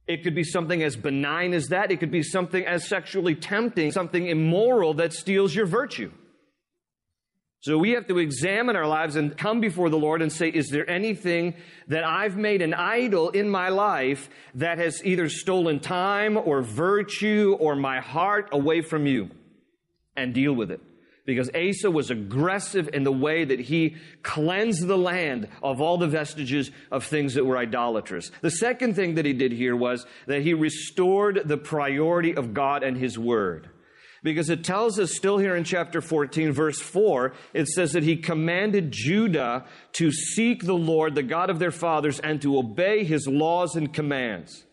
It 0.06 0.22
could 0.22 0.34
be 0.34 0.44
something 0.44 0.82
as 0.82 0.96
benign 0.96 1.52
as 1.52 1.68
that. 1.68 1.90
It 1.90 2.00
could 2.00 2.10
be 2.10 2.22
something 2.22 2.64
as 2.64 2.86
sexually 2.86 3.34
tempting, 3.34 3.92
something 3.92 4.26
immoral 4.26 4.94
that 4.94 5.12
steals 5.12 5.54
your 5.54 5.66
virtue. 5.66 6.10
So 7.60 7.76
we 7.76 7.90
have 7.90 8.06
to 8.06 8.18
examine 8.18 8.76
our 8.76 8.86
lives 8.86 9.16
and 9.16 9.36
come 9.36 9.60
before 9.60 9.90
the 9.90 9.98
Lord 9.98 10.22
and 10.22 10.32
say, 10.32 10.48
is 10.48 10.68
there 10.68 10.88
anything 10.88 11.54
that 11.88 12.04
I've 12.04 12.36
made 12.36 12.62
an 12.62 12.72
idol 12.72 13.30
in 13.30 13.50
my 13.50 13.68
life 13.68 14.30
that 14.54 14.78
has 14.78 15.04
either 15.04 15.28
stolen 15.28 15.80
time 15.80 16.36
or 16.36 16.62
virtue 16.62 17.56
or 17.58 17.74
my 17.74 18.00
heart 18.00 18.48
away 18.52 18.80
from 18.80 19.06
you? 19.06 19.30
And 20.16 20.32
deal 20.32 20.52
with 20.52 20.70
it. 20.70 20.80
Because 21.28 21.50
Asa 21.54 21.90
was 21.90 22.10
aggressive 22.10 22.88
in 22.94 23.04
the 23.04 23.12
way 23.12 23.44
that 23.44 23.60
he 23.60 23.96
cleansed 24.22 24.86
the 24.86 24.96
land 24.96 25.46
of 25.62 25.78
all 25.78 25.98
the 25.98 26.06
vestiges 26.06 26.70
of 26.90 27.04
things 27.04 27.34
that 27.34 27.44
were 27.44 27.58
idolatrous. 27.58 28.30
The 28.40 28.50
second 28.50 28.96
thing 28.96 29.16
that 29.16 29.26
he 29.26 29.34
did 29.34 29.52
here 29.52 29.76
was 29.76 30.06
that 30.26 30.40
he 30.40 30.54
restored 30.54 31.42
the 31.44 31.58
priority 31.58 32.34
of 32.34 32.54
God 32.54 32.82
and 32.82 32.96
his 32.96 33.18
word. 33.18 33.68
Because 34.22 34.48
it 34.48 34.64
tells 34.64 34.98
us 34.98 35.14
still 35.14 35.36
here 35.36 35.54
in 35.54 35.64
chapter 35.64 36.00
14, 36.00 36.50
verse 36.50 36.80
4, 36.80 37.34
it 37.52 37.68
says 37.68 37.92
that 37.92 38.04
he 38.04 38.16
commanded 38.16 38.90
Judah 38.90 39.66
to 39.92 40.10
seek 40.10 40.64
the 40.64 40.72
Lord, 40.72 41.14
the 41.14 41.22
God 41.22 41.50
of 41.50 41.58
their 41.58 41.70
fathers, 41.70 42.20
and 42.20 42.40
to 42.40 42.56
obey 42.56 43.04
his 43.04 43.28
laws 43.28 43.76
and 43.76 43.92
commands. 43.92 44.64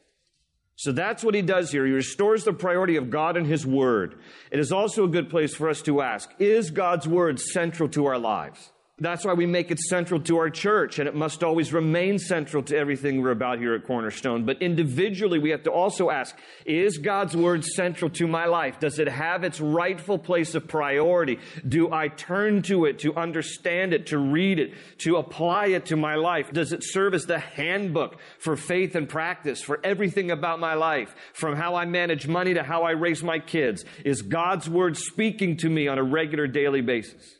So 0.77 0.91
that's 0.91 1.23
what 1.23 1.35
he 1.35 1.41
does 1.41 1.71
here. 1.71 1.85
He 1.85 1.93
restores 1.93 2.43
the 2.43 2.53
priority 2.53 2.97
of 2.97 3.09
God 3.09 3.37
and 3.37 3.47
his 3.47 3.65
word. 3.65 4.15
It 4.51 4.59
is 4.59 4.71
also 4.71 5.05
a 5.05 5.09
good 5.09 5.29
place 5.29 5.55
for 5.55 5.69
us 5.69 5.81
to 5.83 6.01
ask, 6.01 6.29
is 6.37 6.69
God's 6.69 7.07
word 7.07 7.39
central 7.39 7.87
to 7.89 8.05
our 8.05 8.19
lives? 8.19 8.71
That's 8.97 9.25
why 9.25 9.33
we 9.33 9.45
make 9.45 9.71
it 9.71 9.79
central 9.79 10.21
to 10.21 10.37
our 10.37 10.49
church, 10.49 10.99
and 10.99 11.09
it 11.09 11.15
must 11.15 11.43
always 11.43 11.73
remain 11.73 12.17
central 12.17 12.63
to 12.63 12.77
everything 12.77 13.21
we're 13.21 13.31
about 13.31 13.59
here 13.59 13.73
at 13.75 13.85
Cornerstone. 13.85 14.45
But 14.45 14.61
individually, 14.61 15.37
we 15.37 15.49
have 15.49 15.63
to 15.63 15.69
also 15.69 16.09
ask, 16.09 16.33
is 16.65 16.97
God's 16.97 17.35
Word 17.35 17.65
central 17.65 18.09
to 18.11 18.25
my 18.25 18.45
life? 18.45 18.79
Does 18.79 18.97
it 18.97 19.09
have 19.09 19.43
its 19.43 19.59
rightful 19.59 20.17
place 20.17 20.55
of 20.55 20.69
priority? 20.69 21.39
Do 21.67 21.91
I 21.91 22.07
turn 22.07 22.61
to 22.63 22.85
it 22.85 22.99
to 22.99 23.13
understand 23.17 23.93
it, 23.93 24.07
to 24.07 24.17
read 24.17 24.59
it, 24.59 24.75
to 24.99 25.17
apply 25.17 25.67
it 25.67 25.87
to 25.87 25.97
my 25.97 26.15
life? 26.15 26.53
Does 26.53 26.71
it 26.71 26.79
serve 26.81 27.13
as 27.13 27.25
the 27.25 27.39
handbook 27.39 28.17
for 28.39 28.55
faith 28.55 28.95
and 28.95 29.09
practice 29.09 29.61
for 29.61 29.81
everything 29.83 30.31
about 30.31 30.61
my 30.61 30.75
life, 30.75 31.13
from 31.33 31.57
how 31.57 31.75
I 31.75 31.83
manage 31.83 32.29
money 32.29 32.53
to 32.53 32.63
how 32.63 32.83
I 32.83 32.91
raise 32.91 33.21
my 33.21 33.39
kids? 33.39 33.83
Is 34.05 34.21
God's 34.21 34.69
Word 34.69 34.95
speaking 34.95 35.57
to 35.57 35.69
me 35.69 35.89
on 35.89 35.97
a 35.97 36.03
regular 36.03 36.47
daily 36.47 36.79
basis? 36.79 37.39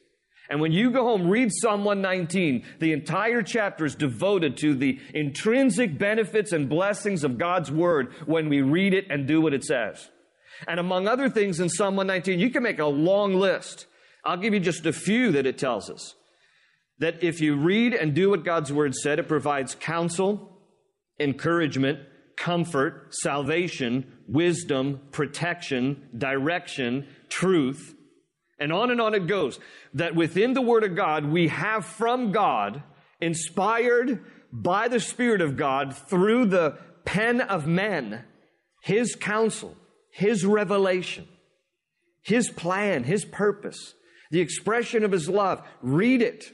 And 0.50 0.62
when 0.62 0.72
you 0.72 0.92
go 0.92 1.04
home, 1.06 1.28
read 1.28 1.52
Psalm 1.52 1.84
119. 1.84 2.64
The 2.80 2.94
entire 2.94 3.42
chapter 3.42 3.86
is 3.86 3.96
devoted 3.96 4.58
to 4.58 4.76
the 4.76 5.00
intrinsic 5.14 5.98
benefits 5.98 6.52
and 6.52 6.70
blessings 6.70 7.24
of 7.24 7.38
God's 7.38 7.72
Word 7.72 8.14
when 8.26 8.50
we 8.50 8.62
read 8.62 8.94
it 8.94 9.08
and 9.10 9.28
do 9.28 9.42
what 9.42 9.54
it 9.54 9.64
says. 9.64 10.10
And 10.68 10.80
among 10.80 11.08
other 11.08 11.30
things 11.30 11.60
in 11.60 11.70
Psalm 11.70 11.96
119, 11.96 12.40
you 12.40 12.50
can 12.50 12.64
make 12.64 12.80
a 12.80 12.86
long 12.86 13.34
list. 13.34 13.88
I'll 14.24 14.38
give 14.38 14.54
you 14.54 14.60
just 14.60 14.86
a 14.86 14.94
few 14.94 15.32
that 15.32 15.46
it 15.46 15.58
tells 15.58 15.90
us. 15.90 16.16
That 17.00 17.24
if 17.24 17.42
you 17.42 17.56
read 17.56 17.94
and 17.94 18.14
do 18.14 18.30
what 18.30 18.46
God's 18.46 18.72
Word 18.72 18.96
said, 18.96 19.20
it 19.20 19.28
provides 19.28 19.76
counsel, 19.76 20.60
encouragement, 21.20 22.00
comfort, 22.38 23.14
salvation, 23.16 24.06
wisdom, 24.28 25.02
protection, 25.12 26.10
direction, 26.18 27.08
truth, 27.30 27.96
and 28.60 28.72
on 28.72 28.92
and 28.92 29.02
on 29.02 29.14
it 29.14 29.28
goes. 29.28 29.60
That 29.94 30.16
within 30.16 30.54
the 30.54 30.62
Word 30.62 30.84
of 30.84 30.96
God, 30.96 31.26
we 31.26 31.48
have 31.50 31.86
from 31.86 32.32
God, 32.32 32.84
inspired 33.20 34.24
by 34.52 34.88
the 34.88 35.00
Spirit 35.00 35.42
of 35.42 35.58
God 35.58 35.96
through 35.96 36.46
the 36.46 36.78
pen 37.04 37.42
of 37.42 37.68
men, 37.68 38.24
His 38.82 39.16
counsel, 39.16 39.76
His 40.12 40.46
revelation, 40.46 41.28
His 42.22 42.50
plan, 42.50 43.04
His 43.04 43.26
purpose, 43.26 43.94
the 44.32 44.42
expression 44.42 45.04
of 45.04 45.12
His 45.12 45.30
love. 45.30 45.62
Read 45.82 46.22
it. 46.22 46.46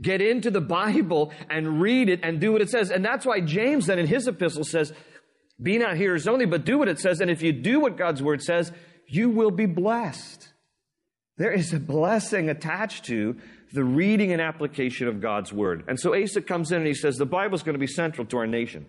Get 0.00 0.20
into 0.20 0.50
the 0.50 0.60
Bible 0.60 1.32
and 1.48 1.80
read 1.80 2.08
it 2.08 2.20
and 2.22 2.40
do 2.40 2.52
what 2.52 2.60
it 2.60 2.70
says. 2.70 2.90
And 2.90 3.04
that's 3.04 3.24
why 3.24 3.40
James 3.40 3.86
then 3.86 4.00
in 4.00 4.06
his 4.06 4.26
epistle 4.26 4.64
says, 4.64 4.92
be 5.62 5.78
not 5.78 5.96
hearers 5.96 6.26
only, 6.26 6.44
but 6.44 6.64
do 6.64 6.78
what 6.78 6.88
it 6.88 6.98
says. 6.98 7.20
And 7.20 7.30
if 7.30 7.40
you 7.42 7.52
do 7.52 7.78
what 7.78 7.96
God's 7.96 8.22
word 8.22 8.42
says, 8.42 8.72
you 9.06 9.30
will 9.30 9.52
be 9.52 9.66
blessed. 9.66 10.51
There 11.38 11.52
is 11.52 11.72
a 11.72 11.80
blessing 11.80 12.50
attached 12.50 13.04
to 13.06 13.36
the 13.72 13.84
reading 13.84 14.32
and 14.32 14.40
application 14.40 15.08
of 15.08 15.20
God's 15.20 15.52
Word. 15.52 15.84
And 15.88 15.98
so 15.98 16.14
Asa 16.14 16.42
comes 16.42 16.72
in 16.72 16.78
and 16.78 16.86
he 16.86 16.94
says, 16.94 17.16
the 17.16 17.26
Bible 17.26 17.54
is 17.54 17.62
going 17.62 17.74
to 17.74 17.78
be 17.78 17.86
central 17.86 18.26
to 18.28 18.38
our 18.38 18.46
nation. 18.46 18.86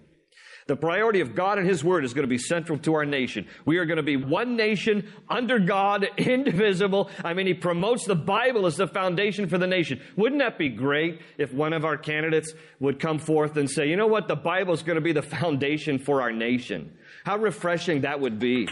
The 0.66 0.76
priority 0.78 1.20
of 1.20 1.36
God 1.36 1.58
and 1.58 1.68
His 1.68 1.84
Word 1.84 2.06
is 2.06 2.14
going 2.14 2.24
to 2.24 2.30
be 2.30 2.38
central 2.38 2.78
to 2.80 2.94
our 2.94 3.06
nation. 3.06 3.48
We 3.66 3.78
are 3.78 3.86
going 3.86 3.98
to 3.98 4.04
be 4.04 4.16
one 4.16 4.56
nation 4.56 5.12
under 5.30 5.60
God, 5.60 6.08
indivisible. 6.18 7.10
I 7.24 7.34
mean, 7.34 7.48
He 7.48 7.54
promotes 7.54 8.06
the 8.06 8.16
Bible 8.16 8.66
as 8.66 8.78
the 8.78 8.88
foundation 8.88 9.50
for 9.50 9.58
the 9.58 9.68
nation. 9.68 10.02
Wouldn't 10.16 10.42
that 10.42 10.58
be 10.58 10.70
great 10.70 11.22
if 11.38 11.54
one 11.54 11.74
of 11.74 11.84
our 11.84 11.98
candidates 11.98 12.54
would 12.80 13.00
come 13.00 13.20
forth 13.20 13.58
and 13.58 13.70
say, 13.70 13.90
you 13.90 13.98
know 13.98 14.08
what, 14.08 14.28
the 14.28 14.36
Bible 14.36 14.74
is 14.74 14.84
going 14.84 14.96
to 14.96 15.02
be 15.02 15.12
the 15.12 15.22
foundation 15.22 16.00
for 16.00 16.22
our 16.22 16.32
nation? 16.32 16.98
How 17.26 17.38
refreshing 17.38 18.02
that 18.02 18.20
would 18.22 18.40
be. 18.40 18.68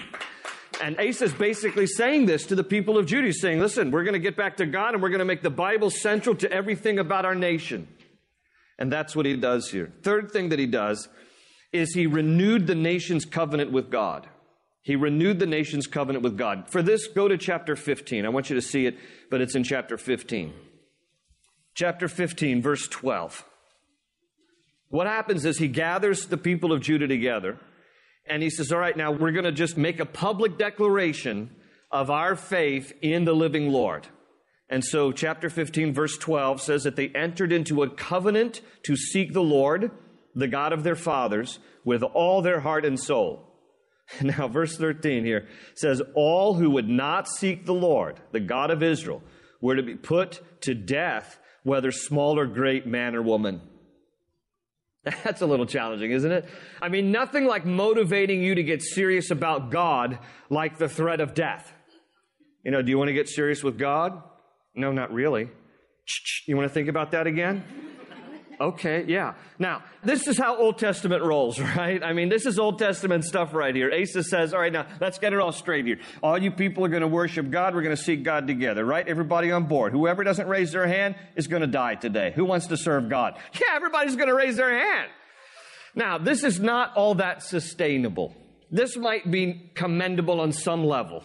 And 0.81 0.99
Asa 0.99 1.25
is 1.25 1.33
basically 1.33 1.85
saying 1.85 2.25
this 2.25 2.47
to 2.47 2.55
the 2.55 2.63
people 2.63 2.97
of 2.97 3.05
Judah. 3.05 3.31
Saying, 3.31 3.59
listen, 3.59 3.91
we're 3.91 4.03
going 4.03 4.13
to 4.13 4.19
get 4.19 4.35
back 4.35 4.57
to 4.57 4.65
God 4.65 4.93
and 4.93 5.03
we're 5.03 5.09
going 5.09 5.19
to 5.19 5.25
make 5.25 5.43
the 5.43 5.49
Bible 5.49 5.91
central 5.91 6.35
to 6.37 6.51
everything 6.51 6.97
about 6.97 7.23
our 7.23 7.35
nation. 7.35 7.87
And 8.79 8.91
that's 8.91 9.15
what 9.15 9.27
he 9.27 9.35
does 9.35 9.69
here. 9.69 9.93
Third 10.01 10.31
thing 10.31 10.49
that 10.49 10.57
he 10.57 10.65
does 10.65 11.07
is 11.71 11.93
he 11.93 12.07
renewed 12.07 12.65
the 12.65 12.75
nation's 12.75 13.25
covenant 13.25 13.71
with 13.71 13.91
God. 13.91 14.27
He 14.81 14.95
renewed 14.95 15.37
the 15.37 15.45
nation's 15.45 15.85
covenant 15.85 16.23
with 16.23 16.37
God. 16.37 16.65
For 16.69 16.81
this, 16.81 17.07
go 17.07 17.27
to 17.27 17.37
chapter 17.37 17.75
15. 17.75 18.25
I 18.25 18.29
want 18.29 18.49
you 18.49 18.55
to 18.55 18.61
see 18.61 18.87
it, 18.87 18.97
but 19.29 19.39
it's 19.39 19.53
in 19.53 19.63
chapter 19.63 19.97
15. 19.97 20.51
Chapter 21.75 22.07
15, 22.07 22.61
verse 22.61 22.87
12. 22.87 23.45
What 24.89 25.05
happens 25.05 25.45
is 25.45 25.59
he 25.59 25.67
gathers 25.67 26.25
the 26.25 26.37
people 26.37 26.73
of 26.73 26.81
Judah 26.81 27.07
together 27.07 27.59
and 28.25 28.43
he 28.43 28.49
says, 28.49 28.71
All 28.71 28.79
right, 28.79 28.95
now 28.95 29.11
we're 29.11 29.31
going 29.31 29.45
to 29.45 29.51
just 29.51 29.77
make 29.77 29.99
a 29.99 30.05
public 30.05 30.57
declaration 30.57 31.49
of 31.91 32.09
our 32.09 32.35
faith 32.35 32.93
in 33.01 33.25
the 33.25 33.33
living 33.33 33.69
Lord. 33.69 34.07
And 34.69 34.85
so, 34.85 35.11
chapter 35.11 35.49
15, 35.49 35.93
verse 35.93 36.17
12 36.17 36.61
says 36.61 36.83
that 36.83 36.95
they 36.95 37.09
entered 37.09 37.51
into 37.51 37.83
a 37.83 37.89
covenant 37.89 38.61
to 38.83 38.95
seek 38.95 39.33
the 39.33 39.43
Lord, 39.43 39.91
the 40.33 40.47
God 40.47 40.71
of 40.71 40.83
their 40.83 40.95
fathers, 40.95 41.59
with 41.83 42.03
all 42.03 42.41
their 42.41 42.61
heart 42.61 42.85
and 42.85 42.99
soul. 42.99 43.47
Now, 44.21 44.49
verse 44.49 44.75
13 44.77 45.23
here 45.23 45.47
says, 45.73 46.01
All 46.15 46.55
who 46.55 46.71
would 46.71 46.89
not 46.89 47.29
seek 47.29 47.65
the 47.65 47.73
Lord, 47.73 48.19
the 48.31 48.41
God 48.41 48.69
of 48.69 48.83
Israel, 48.83 49.23
were 49.61 49.75
to 49.75 49.83
be 49.83 49.95
put 49.95 50.41
to 50.61 50.73
death, 50.73 51.39
whether 51.63 51.91
small 51.91 52.37
or 52.37 52.45
great, 52.45 52.85
man 52.85 53.15
or 53.15 53.21
woman. 53.21 53.61
That's 55.23 55.41
a 55.41 55.45
little 55.45 55.65
challenging, 55.65 56.11
isn't 56.11 56.31
it? 56.31 56.45
I 56.81 56.89
mean, 56.89 57.11
nothing 57.11 57.45
like 57.45 57.65
motivating 57.65 58.41
you 58.41 58.55
to 58.55 58.63
get 58.63 58.81
serious 58.83 59.31
about 59.31 59.71
God 59.71 60.19
like 60.49 60.77
the 60.77 60.87
threat 60.87 61.19
of 61.19 61.33
death. 61.33 61.73
You 62.63 62.71
know, 62.71 62.81
do 62.81 62.91
you 62.91 62.97
want 62.97 63.07
to 63.07 63.13
get 63.13 63.27
serious 63.27 63.63
with 63.63 63.79
God? 63.79 64.21
No, 64.75 64.91
not 64.91 65.11
really. 65.11 65.49
You 66.45 66.55
want 66.55 66.67
to 66.67 66.73
think 66.73 66.87
about 66.87 67.11
that 67.11 67.25
again? 67.25 67.63
Okay, 68.61 69.05
yeah. 69.07 69.33
Now, 69.57 69.81
this 70.03 70.27
is 70.27 70.37
how 70.37 70.55
Old 70.55 70.77
Testament 70.77 71.23
rolls, 71.23 71.59
right? 71.77 72.03
I 72.03 72.13
mean, 72.13 72.29
this 72.29 72.45
is 72.45 72.59
Old 72.59 72.77
Testament 72.77 73.23
stuff 73.23 73.55
right 73.55 73.75
here. 73.75 73.91
Asa 73.91 74.23
says, 74.23 74.53
all 74.53 74.59
right, 74.59 74.71
now, 74.71 74.85
let's 74.99 75.17
get 75.17 75.33
it 75.33 75.39
all 75.39 75.51
straight 75.51 75.87
here. 75.87 75.97
All 76.21 76.37
you 76.37 76.51
people 76.51 76.85
are 76.85 76.89
going 76.89 77.01
to 77.01 77.07
worship 77.07 77.49
God. 77.49 77.73
We're 77.73 77.81
going 77.81 77.95
to 77.95 78.01
seek 78.01 78.21
God 78.21 78.45
together, 78.45 78.85
right? 78.85 79.07
Everybody 79.07 79.51
on 79.51 79.65
board. 79.65 79.93
Whoever 79.93 80.23
doesn't 80.23 80.47
raise 80.47 80.73
their 80.73 80.85
hand 80.85 81.15
is 81.35 81.47
going 81.47 81.61
to 81.61 81.67
die 81.67 81.95
today. 81.95 82.33
Who 82.35 82.45
wants 82.45 82.67
to 82.67 82.77
serve 82.77 83.09
God? 83.09 83.39
Yeah, 83.61 83.75
everybody's 83.75 84.15
going 84.15 84.27
to 84.27 84.35
raise 84.35 84.57
their 84.57 84.71
hand. 84.71 85.09
Now, 85.93 86.17
this 86.17 86.43
is 86.43 86.59
not 86.59 86.95
all 86.95 87.15
that 87.15 87.43
sustainable. 87.43 88.35
This 88.71 88.95
might 88.95 89.29
be 89.29 89.71
commendable 89.75 90.39
on 90.39 90.51
some 90.51 90.83
level. 90.85 91.23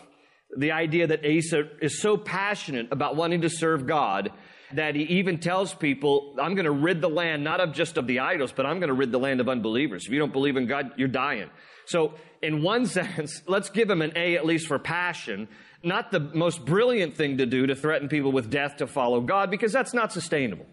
The 0.56 0.72
idea 0.72 1.06
that 1.06 1.24
Asa 1.24 1.68
is 1.80 2.00
so 2.00 2.16
passionate 2.16 2.88
about 2.90 3.16
wanting 3.16 3.42
to 3.42 3.50
serve 3.50 3.86
God 3.86 4.32
that 4.72 4.94
he 4.94 5.02
even 5.02 5.38
tells 5.38 5.74
people, 5.74 6.34
I'm 6.40 6.54
going 6.54 6.64
to 6.64 6.70
rid 6.70 7.00
the 7.00 7.08
land 7.08 7.44
not 7.44 7.60
of 7.60 7.72
just 7.72 7.96
of 7.96 8.06
the 8.06 8.20
idols, 8.20 8.52
but 8.52 8.66
I'm 8.66 8.78
going 8.78 8.88
to 8.88 8.94
rid 8.94 9.12
the 9.12 9.18
land 9.18 9.40
of 9.40 9.48
unbelievers. 9.48 10.06
If 10.06 10.12
you 10.12 10.18
don't 10.18 10.32
believe 10.32 10.56
in 10.56 10.66
God, 10.66 10.92
you're 10.96 11.08
dying. 11.08 11.50
So, 11.86 12.14
in 12.42 12.62
one 12.62 12.86
sense, 12.86 13.42
let's 13.46 13.70
give 13.70 13.88
him 13.88 14.02
an 14.02 14.12
A 14.16 14.36
at 14.36 14.44
least 14.44 14.66
for 14.66 14.78
passion. 14.78 15.48
Not 15.82 16.10
the 16.10 16.20
most 16.20 16.64
brilliant 16.64 17.16
thing 17.16 17.38
to 17.38 17.46
do 17.46 17.66
to 17.66 17.74
threaten 17.76 18.08
people 18.08 18.32
with 18.32 18.50
death 18.50 18.78
to 18.78 18.86
follow 18.86 19.20
God, 19.20 19.50
because 19.50 19.72
that's 19.72 19.94
not 19.94 20.12
sustainable. 20.12 20.66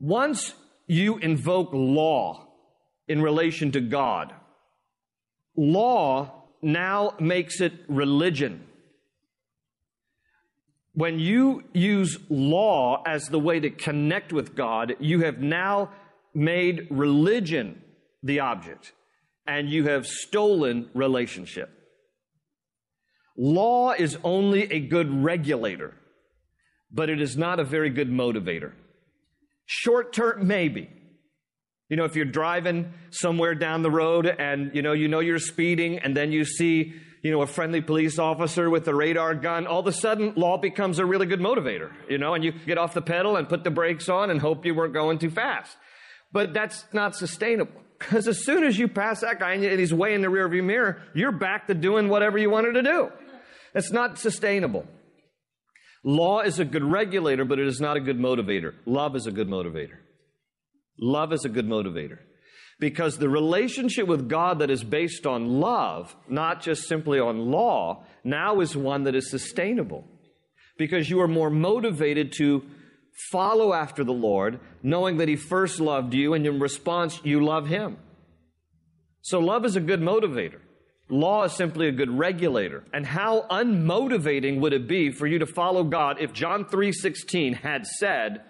Once 0.00 0.54
you 0.86 1.18
invoke 1.18 1.70
law 1.72 2.48
in 3.06 3.22
relation 3.22 3.70
to 3.72 3.80
God, 3.80 4.32
law 5.56 6.42
now 6.62 7.14
makes 7.20 7.60
it 7.60 7.72
religion. 7.88 8.64
When 10.94 11.18
you 11.18 11.64
use 11.72 12.18
law 12.28 13.02
as 13.06 13.26
the 13.26 13.38
way 13.38 13.60
to 13.60 13.70
connect 13.70 14.32
with 14.32 14.54
God, 14.54 14.94
you 15.00 15.20
have 15.20 15.38
now 15.38 15.90
made 16.34 16.86
religion 16.90 17.82
the 18.22 18.40
object 18.40 18.92
and 19.46 19.68
you 19.68 19.88
have 19.88 20.06
stolen 20.06 20.90
relationship. 20.94 21.70
Law 23.36 23.92
is 23.92 24.18
only 24.22 24.70
a 24.70 24.80
good 24.80 25.24
regulator, 25.24 25.94
but 26.90 27.08
it 27.08 27.20
is 27.20 27.36
not 27.36 27.58
a 27.58 27.64
very 27.64 27.90
good 27.90 28.10
motivator. 28.10 28.72
Short 29.64 30.12
term, 30.12 30.46
maybe. 30.46 30.90
You 31.88 31.96
know, 31.96 32.04
if 32.04 32.16
you're 32.16 32.24
driving 32.24 32.92
somewhere 33.10 33.54
down 33.54 33.82
the 33.82 33.90
road 33.90 34.26
and, 34.26 34.74
you 34.74 34.82
know, 34.82 34.92
you 34.92 35.08
know 35.08 35.20
you're 35.20 35.38
speeding 35.38 35.98
and 35.98 36.16
then 36.16 36.32
you 36.32 36.44
see, 36.44 36.94
you 37.22 37.30
know, 37.30 37.42
a 37.42 37.46
friendly 37.46 37.80
police 37.80 38.18
officer 38.18 38.68
with 38.68 38.86
a 38.88 38.94
radar 38.94 39.34
gun, 39.34 39.66
all 39.66 39.80
of 39.80 39.86
a 39.86 39.92
sudden 39.92 40.34
law 40.36 40.56
becomes 40.56 40.98
a 40.98 41.06
really 41.06 41.26
good 41.26 41.40
motivator, 41.40 41.92
you 42.08 42.18
know, 42.18 42.34
and 42.34 42.42
you 42.42 42.50
get 42.52 42.78
off 42.78 42.94
the 42.94 43.02
pedal 43.02 43.36
and 43.36 43.48
put 43.48 43.62
the 43.62 43.70
brakes 43.70 44.08
on 44.08 44.30
and 44.30 44.40
hope 44.40 44.66
you 44.66 44.74
weren't 44.74 44.92
going 44.92 45.18
too 45.18 45.30
fast. 45.30 45.76
But 46.32 46.52
that's 46.52 46.84
not 46.92 47.14
sustainable. 47.14 47.80
Because 47.98 48.26
as 48.26 48.44
soon 48.44 48.64
as 48.64 48.76
you 48.76 48.88
pass 48.88 49.20
that 49.20 49.38
guy 49.38 49.52
and 49.52 49.78
he's 49.78 49.94
way 49.94 50.14
in 50.14 50.22
the 50.22 50.28
rearview 50.28 50.64
mirror, 50.64 51.00
you're 51.14 51.30
back 51.30 51.68
to 51.68 51.74
doing 51.74 52.08
whatever 52.08 52.36
you 52.36 52.50
wanted 52.50 52.72
to 52.72 52.82
do. 52.82 53.12
It's 53.74 53.92
not 53.92 54.18
sustainable. 54.18 54.84
Law 56.02 56.40
is 56.40 56.58
a 56.58 56.64
good 56.64 56.82
regulator, 56.82 57.44
but 57.44 57.60
it 57.60 57.68
is 57.68 57.80
not 57.80 57.96
a 57.96 58.00
good 58.00 58.18
motivator. 58.18 58.74
Love 58.86 59.14
is 59.14 59.28
a 59.28 59.30
good 59.30 59.46
motivator. 59.46 59.98
Love 60.98 61.32
is 61.32 61.44
a 61.44 61.48
good 61.48 61.68
motivator. 61.68 62.18
Because 62.82 63.16
the 63.16 63.28
relationship 63.28 64.08
with 64.08 64.28
God 64.28 64.58
that 64.58 64.68
is 64.68 64.82
based 64.82 65.24
on 65.24 65.60
love, 65.60 66.16
not 66.28 66.60
just 66.60 66.88
simply 66.88 67.20
on 67.20 67.52
law, 67.52 68.04
now 68.24 68.58
is 68.58 68.76
one 68.76 69.04
that 69.04 69.14
is 69.14 69.30
sustainable. 69.30 70.04
Because 70.76 71.08
you 71.08 71.20
are 71.20 71.28
more 71.28 71.48
motivated 71.48 72.32
to 72.38 72.64
follow 73.30 73.72
after 73.72 74.02
the 74.02 74.12
Lord, 74.12 74.58
knowing 74.82 75.18
that 75.18 75.28
He 75.28 75.36
first 75.36 75.78
loved 75.78 76.12
you, 76.12 76.34
and 76.34 76.44
in 76.44 76.58
response, 76.58 77.20
you 77.22 77.44
love 77.44 77.68
Him. 77.68 77.98
So, 79.20 79.38
love 79.38 79.64
is 79.64 79.76
a 79.76 79.80
good 79.80 80.00
motivator. 80.00 80.58
Law 81.08 81.44
is 81.44 81.52
simply 81.52 81.86
a 81.86 81.92
good 81.92 82.10
regulator. 82.10 82.82
And 82.92 83.06
how 83.06 83.46
unmotivating 83.48 84.58
would 84.58 84.72
it 84.72 84.88
be 84.88 85.12
for 85.12 85.28
you 85.28 85.38
to 85.38 85.46
follow 85.46 85.84
God 85.84 86.16
if 86.20 86.32
John 86.32 86.64
3:16 86.64 87.58
had 87.58 87.86
said, 87.86 88.40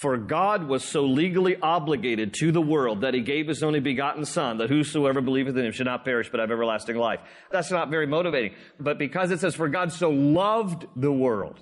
"For 0.00 0.16
God 0.16 0.68
was 0.68 0.84
so 0.84 1.04
legally 1.04 1.56
obligated 1.60 2.32
to 2.34 2.52
the 2.52 2.60
world 2.60 3.00
that 3.00 3.14
he 3.14 3.20
gave 3.20 3.48
his 3.48 3.64
only 3.64 3.80
begotten 3.80 4.24
son 4.24 4.58
that 4.58 4.70
whosoever 4.70 5.20
believeth 5.20 5.56
in 5.56 5.64
him 5.64 5.72
should 5.72 5.86
not 5.86 6.04
perish 6.04 6.28
but 6.30 6.38
have 6.38 6.52
everlasting 6.52 6.96
life." 6.96 7.18
That's 7.50 7.72
not 7.72 7.90
very 7.90 8.06
motivating. 8.06 8.52
But 8.78 8.96
because 8.96 9.32
it 9.32 9.40
says 9.40 9.56
for 9.56 9.68
God 9.68 9.90
so 9.90 10.08
loved 10.08 10.86
the 10.94 11.10
world 11.10 11.58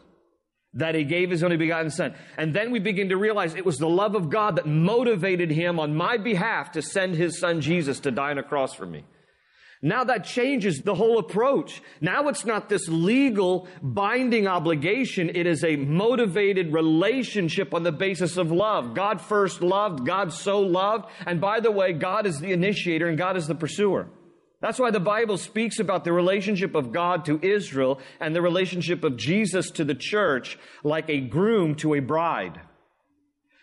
that 0.75 0.95
he 0.95 1.05
gave 1.05 1.31
his 1.31 1.43
only 1.43 1.57
begotten 1.57 1.89
son. 1.89 2.13
And 2.37 2.53
then 2.53 2.71
we 2.71 2.79
begin 2.79 3.09
to 3.09 3.17
realize 3.17 3.55
it 3.55 3.65
was 3.65 3.79
the 3.79 3.89
love 3.89 4.15
of 4.15 4.29
God 4.29 4.57
that 4.57 4.67
motivated 4.67 5.51
him 5.51 5.81
on 5.81 5.97
my 5.97 6.19
behalf 6.19 6.73
to 6.73 6.83
send 6.83 7.15
his 7.15 7.39
son 7.39 7.63
Jesus 7.63 8.01
to 8.01 8.11
die 8.11 8.33
on 8.33 8.39
a 8.39 8.43
cross 8.43 8.75
for 8.75 8.85
me. 8.85 9.05
Now 9.83 10.05
that 10.05 10.25
changes 10.25 10.81
the 10.81 10.95
whole 10.95 11.19
approach. 11.19 11.83
Now 12.01 12.29
it's 12.29 12.45
not 12.45 12.69
this 12.69 12.89
legal 12.89 13.69
binding 13.83 14.47
obligation. 14.47 15.31
It 15.35 15.47
is 15.47 15.63
a 15.65 15.77
motivated 15.77 16.73
relationship 16.73 17.75
on 17.75 17.83
the 17.83 17.93
basis 17.93 18.37
of 18.37 18.51
love. 18.51 18.95
God 18.95 19.21
first 19.21 19.63
loved, 19.63 20.07
God 20.07 20.33
so 20.33 20.61
loved. 20.61 21.11
And 21.27 21.41
by 21.41 21.61
the 21.61 21.71
way, 21.71 21.93
God 21.93 22.27
is 22.27 22.41
the 22.41 22.53
initiator 22.53 23.07
and 23.07 23.19
God 23.19 23.37
is 23.37 23.47
the 23.47 23.55
pursuer. 23.55 24.09
That's 24.61 24.79
why 24.79 24.91
the 24.91 25.01
Bible 25.01 25.37
speaks 25.37 25.79
about 25.79 26.05
the 26.05 26.13
relationship 26.13 26.75
of 26.75 26.91
God 26.91 27.27
to 27.27 27.39
Israel 27.43 28.01
and 28.19 28.35
the 28.35 28.41
relationship 28.41 29.05
of 29.05 29.19
Jesus 29.19 29.71
to 29.73 29.85
the 29.85 29.95
church 29.95 30.59
like 30.83 31.11
a 31.11 31.21
groom 31.21 31.75
to 31.77 31.95
a 31.95 32.01
bride. 32.01 32.61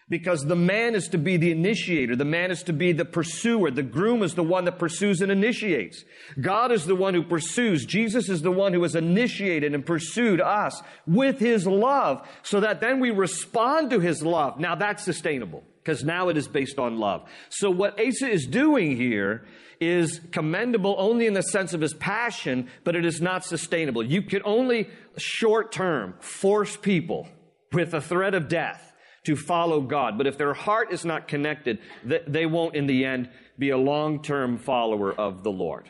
Because 0.10 0.46
the 0.46 0.56
man 0.56 0.96
is 0.96 1.08
to 1.10 1.18
be 1.18 1.38
the 1.38 1.52
initiator, 1.52 2.16
the 2.16 2.26
man 2.26 2.52
is 2.52 2.64
to 2.64 2.74
be 2.74 2.92
the 2.92 3.06
pursuer, 3.06 3.72
the 3.72 3.84
groom 3.84 4.22
is 4.22 4.36
the 4.36 4.44
one 4.44 4.66
that 4.66 4.78
pursues 4.78 5.22
and 5.22 5.32
initiates. 5.32 6.04
God 6.40 6.72
is 6.72 6.86
the 6.86 6.96
one 6.96 7.14
who 7.14 7.24
pursues. 7.24 7.86
Jesus 7.86 8.28
is 8.28 8.42
the 8.42 8.52
one 8.52 8.74
who 8.74 8.84
has 8.84 8.96
initiated 8.96 9.74
and 9.74 9.86
pursued 9.86 10.42
us 10.42 10.82
with 11.08 11.40
his 11.40 11.66
love 11.66 12.28
so 12.44 12.60
that 12.60 12.82
then 12.82 13.00
we 13.00 13.12
respond 13.12 13.92
to 13.92 14.00
his 14.00 14.22
love. 14.24 14.60
Now 14.60 14.76
that's 14.76 15.04
sustainable 15.04 15.64
because 15.84 16.04
now 16.04 16.30
it 16.30 16.38
is 16.38 16.48
based 16.48 16.80
on 16.80 16.98
love. 16.98 17.28
So 17.50 17.72
what 17.72 18.00
Asa 18.00 18.28
is 18.28 18.46
doing 18.46 18.98
here 18.98 19.46
is 19.80 20.22
commendable 20.32 20.96
only 20.98 21.28
in 21.28 21.34
the 21.34 21.42
sense 21.42 21.74
of 21.74 21.82
his 21.82 21.94
passion, 21.94 22.70
but 22.84 22.96
it 22.96 23.06
is 23.06 23.22
not 23.22 23.44
sustainable. 23.44 24.04
You 24.04 24.22
can 24.22 24.42
only 24.46 24.90
short 25.18 25.72
term 25.72 26.16
force 26.20 26.78
people 26.78 27.28
with 27.72 27.94
a 27.94 28.02
threat 28.02 28.34
of 28.34 28.48
death 28.48 28.93
to 29.26 29.36
follow 29.36 29.82
God. 29.82 30.18
But 30.18 30.28
if 30.28 30.38
their 30.38 30.54
heart 30.54 30.92
is 30.92 31.06
not 31.06 31.28
connected, 31.28 31.80
they 32.04 32.46
won't 32.46 32.76
in 32.76 32.88
the 32.88 33.06
end 33.06 33.30
be 33.58 33.70
a 33.70 33.78
long 33.78 34.22
term 34.22 34.58
follower 34.58 35.14
of 35.14 35.44
the 35.44 35.52
Lord. 35.52 35.90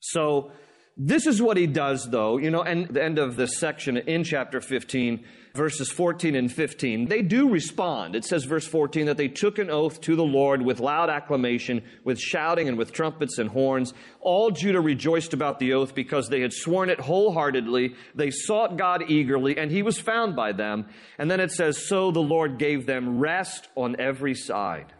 So, 0.00 0.52
this 0.96 1.26
is 1.26 1.42
what 1.42 1.56
he 1.56 1.66
does, 1.66 2.08
though, 2.10 2.38
you 2.38 2.50
know, 2.50 2.62
and 2.62 2.88
the 2.88 3.02
end 3.02 3.18
of 3.18 3.36
this 3.36 3.58
section 3.58 3.96
in 3.96 4.24
chapter 4.24 4.60
15 4.60 5.24
verses 5.56 5.90
14 5.90 6.36
and 6.36 6.52
15, 6.52 7.06
they 7.08 7.22
do 7.22 7.48
respond. 7.48 8.14
It 8.14 8.24
says, 8.24 8.44
verse 8.44 8.66
14, 8.66 9.06
that 9.06 9.16
they 9.16 9.28
took 9.28 9.58
an 9.58 9.70
oath 9.70 10.00
to 10.02 10.14
the 10.14 10.24
Lord 10.24 10.62
with 10.62 10.78
loud 10.78 11.10
acclamation, 11.10 11.82
with 12.04 12.20
shouting 12.20 12.68
and 12.68 12.78
with 12.78 12.92
trumpets 12.92 13.38
and 13.38 13.50
horns. 13.50 13.92
All 14.20 14.50
Judah 14.50 14.80
rejoiced 14.80 15.32
about 15.32 15.58
the 15.58 15.72
oath 15.72 15.94
because 15.94 16.28
they 16.28 16.42
had 16.42 16.52
sworn 16.52 16.90
it 16.90 17.00
wholeheartedly. 17.00 17.94
They 18.14 18.30
sought 18.30 18.76
God 18.76 19.04
eagerly, 19.08 19.58
and 19.58 19.70
he 19.70 19.82
was 19.82 19.98
found 19.98 20.36
by 20.36 20.52
them. 20.52 20.86
And 21.18 21.30
then 21.30 21.40
it 21.40 21.50
says, 21.50 21.88
So 21.88 22.12
the 22.12 22.20
Lord 22.20 22.58
gave 22.58 22.86
them 22.86 23.18
rest 23.18 23.68
on 23.74 23.96
every 23.98 24.34
side. 24.34 24.92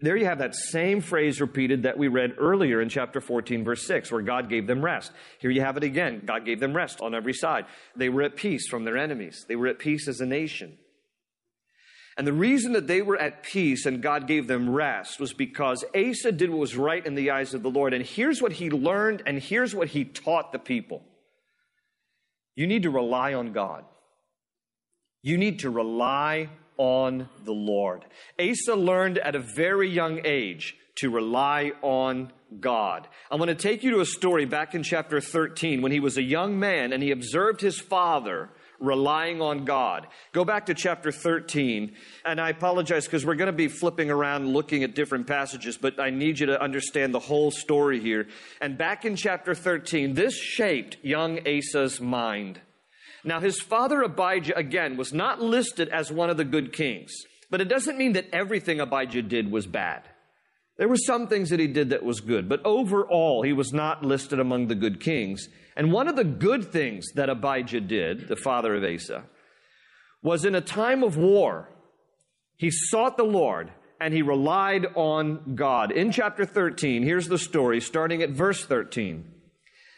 There 0.00 0.16
you 0.16 0.26
have 0.26 0.38
that 0.38 0.54
same 0.54 1.00
phrase 1.00 1.40
repeated 1.40 1.82
that 1.82 1.98
we 1.98 2.06
read 2.06 2.36
earlier 2.38 2.80
in 2.80 2.88
chapter 2.88 3.20
14, 3.20 3.64
verse 3.64 3.84
6, 3.86 4.12
where 4.12 4.22
God 4.22 4.48
gave 4.48 4.68
them 4.68 4.84
rest. 4.84 5.10
Here 5.40 5.50
you 5.50 5.60
have 5.60 5.76
it 5.76 5.82
again. 5.82 6.22
God 6.24 6.44
gave 6.44 6.60
them 6.60 6.76
rest 6.76 7.00
on 7.00 7.16
every 7.16 7.34
side. 7.34 7.66
They 7.96 8.08
were 8.08 8.22
at 8.22 8.36
peace 8.36 8.68
from 8.68 8.84
their 8.84 8.96
enemies, 8.96 9.44
they 9.48 9.56
were 9.56 9.66
at 9.66 9.78
peace 9.78 10.06
as 10.06 10.20
a 10.20 10.26
nation. 10.26 10.78
And 12.16 12.26
the 12.26 12.32
reason 12.32 12.72
that 12.72 12.88
they 12.88 13.00
were 13.00 13.16
at 13.16 13.44
peace 13.44 13.86
and 13.86 14.02
God 14.02 14.26
gave 14.26 14.48
them 14.48 14.68
rest 14.68 15.20
was 15.20 15.32
because 15.32 15.84
Asa 15.94 16.32
did 16.32 16.50
what 16.50 16.58
was 16.58 16.76
right 16.76 17.06
in 17.06 17.14
the 17.14 17.30
eyes 17.30 17.54
of 17.54 17.62
the 17.62 17.70
Lord. 17.70 17.94
And 17.94 18.04
here's 18.04 18.42
what 18.42 18.50
he 18.50 18.70
learned, 18.70 19.22
and 19.24 19.38
here's 19.38 19.72
what 19.72 19.86
he 19.86 20.04
taught 20.04 20.50
the 20.50 20.58
people 20.58 21.04
you 22.56 22.66
need 22.66 22.82
to 22.82 22.90
rely 22.90 23.34
on 23.34 23.52
God. 23.52 23.84
You 25.22 25.38
need 25.38 25.60
to 25.60 25.70
rely 25.70 26.48
on 26.78 27.28
the 27.44 27.52
Lord. 27.52 28.04
Asa 28.40 28.74
learned 28.74 29.18
at 29.18 29.34
a 29.34 29.40
very 29.40 29.90
young 29.90 30.20
age 30.24 30.76
to 30.96 31.10
rely 31.10 31.72
on 31.82 32.32
God. 32.60 33.06
I'm 33.30 33.38
going 33.38 33.48
to 33.48 33.54
take 33.54 33.84
you 33.84 33.90
to 33.92 34.00
a 34.00 34.06
story 34.06 34.46
back 34.46 34.74
in 34.74 34.82
chapter 34.82 35.20
13 35.20 35.82
when 35.82 35.92
he 35.92 36.00
was 36.00 36.16
a 36.16 36.22
young 36.22 36.58
man 36.58 36.92
and 36.92 37.02
he 37.02 37.10
observed 37.10 37.60
his 37.60 37.78
father 37.78 38.48
relying 38.80 39.40
on 39.40 39.64
God. 39.64 40.06
Go 40.32 40.44
back 40.44 40.66
to 40.66 40.74
chapter 40.74 41.10
13, 41.10 41.94
and 42.24 42.40
I 42.40 42.50
apologize 42.50 43.06
because 43.06 43.26
we're 43.26 43.34
going 43.34 43.46
to 43.46 43.52
be 43.52 43.68
flipping 43.68 44.10
around 44.10 44.52
looking 44.52 44.84
at 44.84 44.94
different 44.94 45.26
passages, 45.26 45.76
but 45.76 45.98
I 45.98 46.10
need 46.10 46.38
you 46.38 46.46
to 46.46 46.62
understand 46.62 47.12
the 47.12 47.18
whole 47.18 47.50
story 47.50 48.00
here. 48.00 48.28
And 48.60 48.78
back 48.78 49.04
in 49.04 49.16
chapter 49.16 49.54
13, 49.54 50.14
this 50.14 50.36
shaped 50.36 50.96
young 51.02 51.40
Asa's 51.46 52.00
mind. 52.00 52.60
Now, 53.24 53.40
his 53.40 53.60
father 53.60 54.02
Abijah, 54.02 54.56
again, 54.56 54.96
was 54.96 55.12
not 55.12 55.40
listed 55.40 55.88
as 55.88 56.12
one 56.12 56.30
of 56.30 56.36
the 56.36 56.44
good 56.44 56.72
kings, 56.72 57.12
but 57.50 57.60
it 57.60 57.68
doesn't 57.68 57.98
mean 57.98 58.12
that 58.12 58.28
everything 58.32 58.80
Abijah 58.80 59.22
did 59.22 59.50
was 59.50 59.66
bad. 59.66 60.02
There 60.76 60.88
were 60.88 60.96
some 60.96 61.26
things 61.26 61.50
that 61.50 61.58
he 61.58 61.66
did 61.66 61.90
that 61.90 62.04
was 62.04 62.20
good, 62.20 62.48
but 62.48 62.64
overall, 62.64 63.42
he 63.42 63.52
was 63.52 63.72
not 63.72 64.04
listed 64.04 64.38
among 64.38 64.68
the 64.68 64.76
good 64.76 65.00
kings. 65.00 65.48
And 65.76 65.92
one 65.92 66.06
of 66.06 66.14
the 66.14 66.24
good 66.24 66.72
things 66.72 67.06
that 67.14 67.28
Abijah 67.28 67.80
did, 67.80 68.28
the 68.28 68.36
father 68.36 68.76
of 68.76 68.84
Asa, 68.84 69.24
was 70.22 70.44
in 70.44 70.54
a 70.54 70.60
time 70.60 71.02
of 71.02 71.16
war, 71.16 71.68
he 72.56 72.70
sought 72.70 73.16
the 73.16 73.24
Lord 73.24 73.72
and 74.00 74.14
he 74.14 74.22
relied 74.22 74.86
on 74.94 75.56
God. 75.56 75.90
In 75.90 76.12
chapter 76.12 76.44
13, 76.44 77.02
here's 77.02 77.28
the 77.28 77.38
story, 77.38 77.80
starting 77.80 78.22
at 78.22 78.30
verse 78.30 78.64
13. 78.64 79.24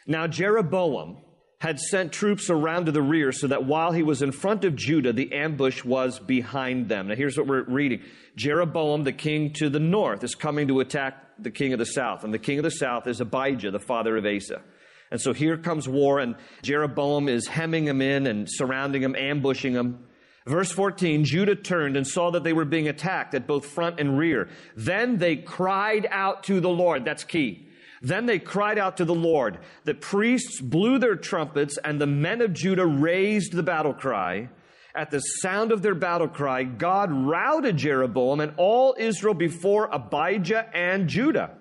Now, 0.07 0.27
Jeroboam, 0.27 1.19
had 1.61 1.79
sent 1.79 2.11
troops 2.11 2.49
around 2.49 2.87
to 2.87 2.93
the 2.93 3.03
rear 3.03 3.33
so 3.33 3.47
that 3.47 3.65
while 3.65 3.93
he 3.93 4.03
was 4.03 4.23
in 4.23 4.33
front 4.33 4.65
of 4.65 4.75
Judah, 4.75 5.13
the 5.13 5.33
ambush 5.33 5.85
was 5.85 6.19
behind 6.19 6.89
them. 6.89 7.09
Now, 7.09 7.15
here's 7.15 7.37
what 7.37 7.47
we're 7.47 7.65
reading 7.65 8.03
Jeroboam, 8.35 9.05
the 9.05 9.13
king 9.13 9.53
to 9.55 9.69
the 9.69 9.79
north, 9.79 10.25
is 10.25 10.35
coming 10.35 10.69
to 10.69 10.81
attack 10.81 11.23
the 11.39 11.51
king 11.51 11.75
of 11.75 11.79
the 11.79 11.85
south. 11.85 12.25
And 12.25 12.33
the 12.33 12.39
king 12.39 12.59
of 12.59 12.65
the 12.65 12.71
south 12.71 13.07
is 13.07 13.21
Abijah, 13.21 13.71
the 13.71 13.79
father 13.79 14.17
of 14.17 14.25
Asa. 14.25 14.63
And 15.11 15.21
so 15.21 15.35
here 15.35 15.59
comes 15.59 15.87
war, 15.87 16.19
and 16.19 16.37
Jeroboam 16.63 17.29
is 17.29 17.47
hemming 17.47 17.87
him 17.87 18.01
in 18.01 18.27
and 18.27 18.47
surrounding 18.51 19.03
him, 19.03 19.15
ambushing 19.15 19.75
him. 19.75 20.05
Verse 20.47 20.73
14 20.73 21.25
Judah 21.25 21.57
turned 21.57 21.97
and 21.97 22.07
saw 22.07 22.31
that 22.31 22.43
they 22.43 22.55
were 22.55 22.65
being 22.65 22.89
attacked 22.89 23.35
at 23.35 23.47
both 23.47 23.67
front 23.67 24.01
and 24.01 24.17
rear. 24.17 24.49
Then 24.77 25.19
they 25.19 25.37
cried 25.37 26.09
out 26.11 26.45
to 26.45 26.61
the 26.61 26.71
Lord. 26.71 27.05
That's 27.05 27.25
key. 27.25 27.67
Then 28.01 28.27
they 28.27 28.39
cried 28.39 28.79
out 28.79 28.97
to 28.97 29.05
the 29.05 29.15
Lord. 29.15 29.59
The 29.85 29.95
priests 29.95 30.61
blew 30.61 30.99
their 30.99 31.17
trumpets, 31.17 31.79
and 31.85 32.01
the 32.01 32.07
men 32.07 32.41
of 32.41 32.55
Judah 32.55 32.87
raised 32.87 33.53
the 33.53 33.63
battle 33.63 33.93
cry. 33.93 34.49
At 34.95 35.11
the 35.11 35.21
sound 35.21 35.71
of 35.71 35.83
their 35.83 35.95
battle 35.95 36.29
cry, 36.29 36.65
God 36.65 37.13
routed 37.13 37.77
Jeroboam 37.77 38.41
and 38.41 38.55
all 38.57 38.97
Israel 38.99 39.35
before 39.35 39.89
Abijah 39.93 40.71
and 40.75 41.09
Judah. 41.09 41.59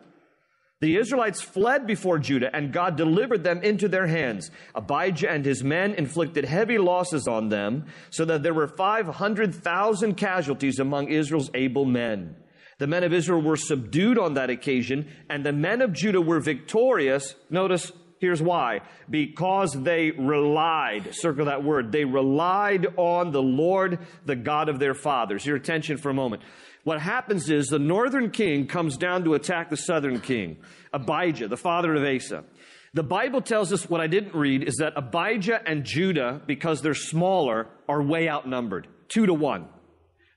The 0.81 0.95
Israelites 0.95 1.41
fled 1.41 1.85
before 1.85 2.19
Judah, 2.19 2.49
and 2.55 2.71
God 2.71 2.95
delivered 2.95 3.43
them 3.43 3.61
into 3.61 3.89
their 3.89 4.07
hands. 4.07 4.49
Abijah 4.73 5.29
and 5.29 5.43
his 5.43 5.61
men 5.61 5.93
inflicted 5.93 6.45
heavy 6.45 6.77
losses 6.77 7.27
on 7.27 7.49
them, 7.49 7.87
so 8.09 8.23
that 8.23 8.43
there 8.43 8.53
were 8.53 8.67
500,000 8.67 10.15
casualties 10.15 10.79
among 10.79 11.09
Israel's 11.09 11.51
able 11.53 11.83
men. 11.83 12.37
The 12.79 12.87
men 12.87 13.03
of 13.03 13.13
Israel 13.13 13.41
were 13.41 13.57
subdued 13.57 14.17
on 14.17 14.33
that 14.33 14.49
occasion, 14.49 15.09
and 15.29 15.45
the 15.45 15.53
men 15.53 15.81
of 15.81 15.93
Judah 15.93 16.21
were 16.21 16.39
victorious. 16.39 17.35
Notice, 17.49 17.91
here's 18.19 18.41
why. 18.41 18.79
Because 19.09 19.73
they 19.73 20.11
relied, 20.11 21.13
circle 21.13 21.45
that 21.45 21.63
word, 21.63 21.91
they 21.91 22.05
relied 22.05 22.87
on 22.97 23.31
the 23.31 23.41
Lord, 23.41 23.99
the 24.25 24.37
God 24.37 24.69
of 24.69 24.79
their 24.79 24.93
fathers. 24.93 25.45
Your 25.45 25.57
attention 25.57 25.97
for 25.97 26.09
a 26.09 26.13
moment. 26.13 26.41
What 26.85 27.01
happens 27.01 27.49
is 27.49 27.67
the 27.67 27.79
northern 27.79 28.31
king 28.31 28.65
comes 28.65 28.95
down 28.95 29.25
to 29.25 29.33
attack 29.33 29.69
the 29.69 29.77
southern 29.77 30.21
king, 30.21 30.57
Abijah, 30.93 31.49
the 31.49 31.57
father 31.57 31.93
of 31.93 32.03
Asa. 32.03 32.45
The 32.93 33.03
Bible 33.03 33.41
tells 33.41 33.71
us 33.73 33.89
what 33.89 34.01
I 34.01 34.07
didn't 34.07 34.33
read 34.33 34.63
is 34.63 34.77
that 34.77 34.93
Abijah 34.95 35.61
and 35.67 35.83
Judah, 35.83 36.41
because 36.47 36.81
they're 36.81 36.95
smaller, 36.95 37.67
are 37.89 38.01
way 38.01 38.29
outnumbered, 38.29 38.87
two 39.09 39.25
to 39.25 39.33
one. 39.33 39.67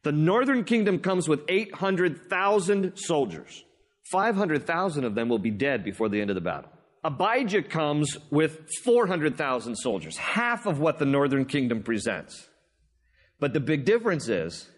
The 0.02 0.12
northern 0.12 0.64
kingdom 0.64 0.98
comes 0.98 1.28
with 1.28 1.40
800,000 1.48 2.96
soldiers. 2.96 3.64
500,000 4.10 5.04
of 5.04 5.14
them 5.14 5.28
will 5.28 5.38
be 5.38 5.50
dead 5.50 5.84
before 5.84 6.08
the 6.08 6.20
end 6.20 6.30
of 6.30 6.34
the 6.34 6.40
battle. 6.40 6.70
Abijah 7.04 7.62
comes 7.62 8.16
with 8.30 8.68
400,000 8.84 9.76
soldiers, 9.76 10.16
half 10.16 10.66
of 10.66 10.78
what 10.78 10.98
the 10.98 11.06
northern 11.06 11.44
kingdom 11.44 11.82
presents. 11.82 12.48
But 13.40 13.52
the 13.52 13.60
big 13.60 13.84
difference 13.84 14.28
is 14.28 14.68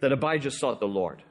that 0.00 0.12
Abijah 0.12 0.50
sought 0.50 0.80
the 0.80 0.86
Lord. 0.86 1.22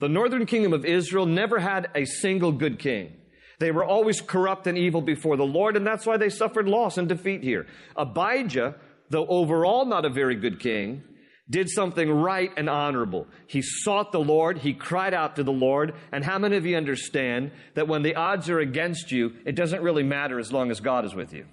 The 0.00 0.08
northern 0.08 0.46
kingdom 0.46 0.72
of 0.72 0.84
Israel 0.84 1.26
never 1.26 1.58
had 1.58 1.88
a 1.94 2.04
single 2.04 2.52
good 2.52 2.78
king. 2.78 3.14
They 3.58 3.72
were 3.72 3.84
always 3.84 4.20
corrupt 4.20 4.68
and 4.68 4.78
evil 4.78 5.00
before 5.00 5.36
the 5.36 5.42
Lord, 5.42 5.76
and 5.76 5.84
that's 5.84 6.06
why 6.06 6.16
they 6.16 6.28
suffered 6.28 6.68
loss 6.68 6.96
and 6.96 7.08
defeat 7.08 7.42
here. 7.42 7.66
Abijah, 7.96 8.76
though 9.10 9.26
overall 9.26 9.84
not 9.84 10.04
a 10.04 10.10
very 10.10 10.36
good 10.36 10.60
king, 10.60 11.02
did 11.50 11.68
something 11.68 12.10
right 12.10 12.50
and 12.56 12.68
honorable. 12.68 13.26
He 13.46 13.62
sought 13.62 14.12
the 14.12 14.20
Lord, 14.20 14.58
he 14.58 14.74
cried 14.74 15.14
out 15.14 15.36
to 15.36 15.42
the 15.42 15.52
Lord, 15.52 15.94
and 16.12 16.24
how 16.24 16.38
many 16.38 16.56
of 16.56 16.66
you 16.66 16.76
understand 16.76 17.52
that 17.74 17.88
when 17.88 18.02
the 18.02 18.14
odds 18.14 18.50
are 18.50 18.60
against 18.60 19.10
you, 19.10 19.32
it 19.46 19.54
doesn't 19.54 19.82
really 19.82 20.02
matter 20.02 20.38
as 20.38 20.52
long 20.52 20.70
as 20.70 20.80
God 20.80 21.04
is 21.04 21.14
with 21.14 21.32
you? 21.32 21.46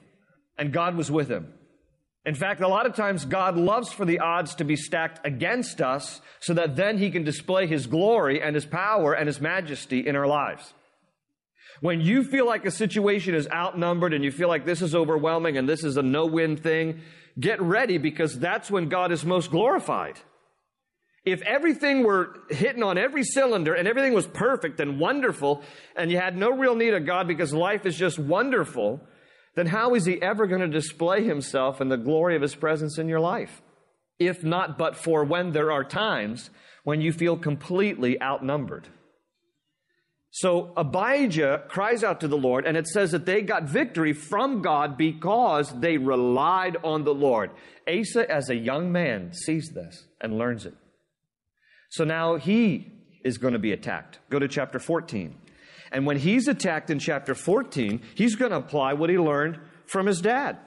And 0.58 0.74
God 0.74 0.96
was 0.96 1.10
with 1.10 1.30
him. 1.30 1.54
In 2.26 2.34
fact, 2.34 2.62
a 2.62 2.68
lot 2.68 2.88
of 2.88 2.96
times 2.96 3.24
God 3.24 3.56
loves 3.56 3.92
for 3.92 4.04
the 4.04 4.20
odds 4.20 4.56
to 4.56 4.64
be 4.64 4.76
stacked 4.76 5.26
against 5.26 5.80
us 5.80 6.22
so 6.40 6.56
that 6.56 6.76
then 6.76 6.98
he 6.98 7.12
can 7.12 7.24
display 7.24 7.68
his 7.68 7.86
glory 7.86 8.42
and 8.42 8.56
his 8.56 8.66
power 8.66 9.14
and 9.14 9.28
his 9.28 9.40
majesty 9.40 10.06
in 10.06 10.16
our 10.16 10.26
lives. 10.26 10.74
When 11.82 12.02
you 12.02 12.24
feel 12.24 12.46
like 12.46 12.66
a 12.66 12.72
situation 12.72 13.36
is 13.36 13.48
outnumbered 13.52 14.14
and 14.14 14.24
you 14.24 14.32
feel 14.32 14.48
like 14.48 14.66
this 14.66 14.82
is 14.82 14.96
overwhelming 14.96 15.58
and 15.58 15.68
this 15.68 15.84
is 15.84 15.98
a 15.98 16.04
no 16.04 16.26
win 16.26 16.58
thing, 16.58 17.02
get 17.40 17.62
ready 17.62 17.98
because 17.98 18.40
that's 18.40 18.72
when 18.72 18.90
God 18.90 19.12
is 19.12 19.26
most 19.26 19.52
glorified. 19.52 20.20
If 21.26 21.42
everything 21.42 22.04
were 22.04 22.38
hitting 22.50 22.84
on 22.84 22.98
every 22.98 23.24
cylinder 23.24 23.74
and 23.74 23.88
everything 23.88 24.14
was 24.14 24.28
perfect 24.28 24.80
and 24.80 25.00
wonderful 25.00 25.64
and 25.96 26.12
you 26.12 26.18
had 26.18 26.38
no 26.38 26.52
real 26.52 26.76
need 26.76 26.94
of 26.94 27.06
God 27.06 27.28
because 27.28 27.52
life 27.52 27.86
is 27.86 27.98
just 27.98 28.20
wonderful, 28.20 29.02
then 29.56 29.66
how 29.66 29.96
is 29.96 30.06
he 30.06 30.22
ever 30.22 30.46
going 30.46 30.62
to 30.62 30.68
display 30.68 31.24
himself 31.24 31.82
and 31.82 31.92
the 31.92 31.98
glory 31.98 32.36
of 32.36 32.44
his 32.44 32.56
presence 32.56 33.00
in 33.00 33.10
your 33.10 33.20
life? 33.20 33.64
If 34.20 34.44
not 34.44 34.78
but 34.78 34.96
for 34.96 35.24
when 35.24 35.52
there 35.52 35.72
are 35.72 35.84
times 35.84 36.52
when 36.84 37.02
you 37.02 37.12
feel 37.12 37.36
completely 37.36 38.22
outnumbered. 38.22 38.88
So 40.38 40.74
Abijah 40.76 41.64
cries 41.70 42.04
out 42.04 42.20
to 42.20 42.28
the 42.28 42.36
Lord, 42.36 42.66
and 42.66 42.76
it 42.76 42.88
says 42.88 43.12
that 43.12 43.26
they 43.26 43.42
got 43.42 43.64
victory 43.64 44.12
from 44.12 44.62
God 44.62 44.98
because 44.98 45.72
they 45.80 45.98
relied 45.98 46.76
on 46.84 47.06
the 47.06 47.14
Lord. 47.14 47.52
Asa, 47.88 48.30
as 48.30 48.50
a 48.50 48.56
young 48.56 48.92
man, 48.92 49.32
sees 49.32 49.72
this 49.74 50.08
and 50.20 50.38
learns 50.38 50.66
it. 50.66 50.74
So 51.90 52.04
now 52.04 52.36
he 52.36 52.92
is 53.24 53.38
going 53.38 53.54
to 53.54 53.60
be 53.60 53.72
attacked. 53.72 54.20
Go 54.30 54.38
to 54.38 54.50
chapter 54.50 54.78
14. 54.78 55.36
And 55.94 56.06
when 56.06 56.18
he's 56.18 56.50
attacked 56.50 56.90
in 56.90 57.00
chapter 57.00 57.34
14, 57.34 58.02
he's 58.14 58.36
going 58.36 58.52
to 58.52 58.58
apply 58.58 58.92
what 58.92 59.10
he 59.10 59.18
learned 59.18 59.58
from 59.86 60.06
his 60.06 60.20
dad. 60.20 60.58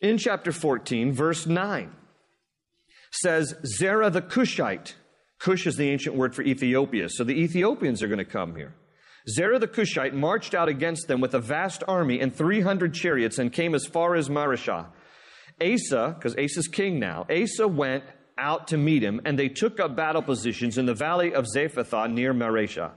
In 0.00 0.16
chapter 0.16 0.52
14, 0.52 1.12
verse 1.12 1.44
9, 1.44 1.90
says 3.10 3.56
Zerah 3.66 4.10
the 4.10 4.22
Cushite 4.22 4.94
Cush 5.38 5.66
is 5.66 5.76
the 5.76 5.88
ancient 5.90 6.16
word 6.16 6.34
for 6.34 6.42
Ethiopia. 6.42 7.08
So 7.08 7.24
the 7.24 7.40
Ethiopians 7.40 8.02
are 8.02 8.08
going 8.08 8.18
to 8.18 8.24
come 8.24 8.56
here. 8.56 8.74
Zerah 9.28 9.58
the 9.58 9.68
Cushite 9.68 10.14
marched 10.14 10.54
out 10.54 10.68
against 10.68 11.06
them 11.06 11.20
with 11.20 11.34
a 11.34 11.40
vast 11.40 11.84
army 11.86 12.20
and 12.20 12.34
300 12.34 12.94
chariots 12.94 13.38
and 13.38 13.52
came 13.52 13.74
as 13.74 13.84
far 13.84 14.14
as 14.14 14.28
Mareshah. 14.28 14.86
Asa, 15.60 16.14
because 16.16 16.36
Asa's 16.36 16.68
king 16.68 16.98
now, 16.98 17.26
Asa 17.30 17.68
went 17.68 18.04
out 18.38 18.68
to 18.68 18.76
meet 18.76 19.02
him 19.02 19.20
and 19.24 19.38
they 19.38 19.48
took 19.48 19.80
up 19.80 19.96
battle 19.96 20.22
positions 20.22 20.78
in 20.78 20.86
the 20.86 20.94
valley 20.94 21.34
of 21.34 21.46
Zephathah 21.54 22.10
near 22.10 22.32
Mareshah. 22.32 22.92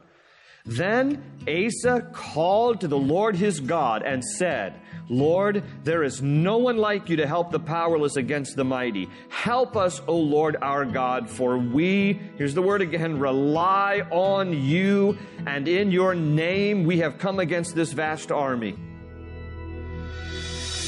Then 0.66 1.24
Asa 1.48 2.10
called 2.14 2.82
to 2.82 2.88
the 2.88 2.98
Lord 2.98 3.36
his 3.36 3.60
God 3.60 4.04
and 4.04 4.24
said, 4.24 4.80
Lord, 5.10 5.64
there 5.84 6.04
is 6.04 6.22
no 6.22 6.58
one 6.58 6.78
like 6.78 7.10
you 7.10 7.18
to 7.18 7.28
help 7.28 7.52
the 7.52 7.60
powerless 7.60 8.16
against 8.16 8.56
the 8.56 8.64
mighty. 8.64 9.10
Help 9.30 9.76
us, 9.76 10.02
O 10.08 10.18
Lord 10.18 10.56
our 10.62 10.86
God, 10.86 11.30
for 11.30 11.58
we, 11.58 12.20
here's 12.38 12.54
the 12.54 12.62
word 12.62 12.82
again, 12.82 13.20
rely 13.20 14.04
on 14.10 14.54
you, 14.54 15.18
and 15.46 15.68
in 15.68 15.92
your 15.92 16.16
name 16.16 16.86
we 16.86 17.00
have 17.00 17.18
come 17.18 17.40
against 17.40 17.76
this 17.76 17.92
vast 17.92 18.32
army. 18.32 18.78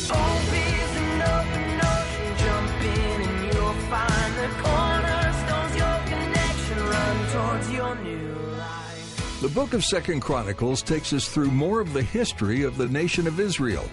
Oh, 0.09 0.42
The 9.43 9.49
book 9.49 9.73
of 9.73 9.83
Second 9.83 10.21
Chronicles 10.21 10.81
takes 10.81 11.11
us 11.11 11.27
through 11.27 11.51
more 11.51 11.81
of 11.81 11.91
the 11.91 12.01
history 12.01 12.63
of 12.63 12.77
the 12.77 12.87
nation 12.87 13.27
of 13.27 13.41
Israel, 13.41 13.83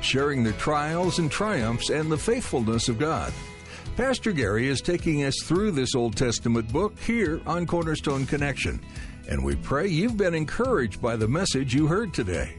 sharing 0.00 0.42
the 0.42 0.52
trials 0.54 1.20
and 1.20 1.30
triumphs 1.30 1.90
and 1.90 2.10
the 2.10 2.18
faithfulness 2.18 2.88
of 2.88 2.98
God. 2.98 3.32
Pastor 3.96 4.32
Gary 4.32 4.66
is 4.66 4.80
taking 4.80 5.22
us 5.22 5.36
through 5.44 5.70
this 5.70 5.94
Old 5.94 6.16
Testament 6.16 6.72
book 6.72 6.98
here 6.98 7.40
on 7.46 7.68
Cornerstone 7.68 8.26
Connection, 8.26 8.80
and 9.28 9.44
we 9.44 9.54
pray 9.54 9.86
you've 9.86 10.16
been 10.16 10.34
encouraged 10.34 11.00
by 11.00 11.14
the 11.14 11.28
message 11.28 11.72
you 11.72 11.86
heard 11.86 12.12
today. 12.12 12.56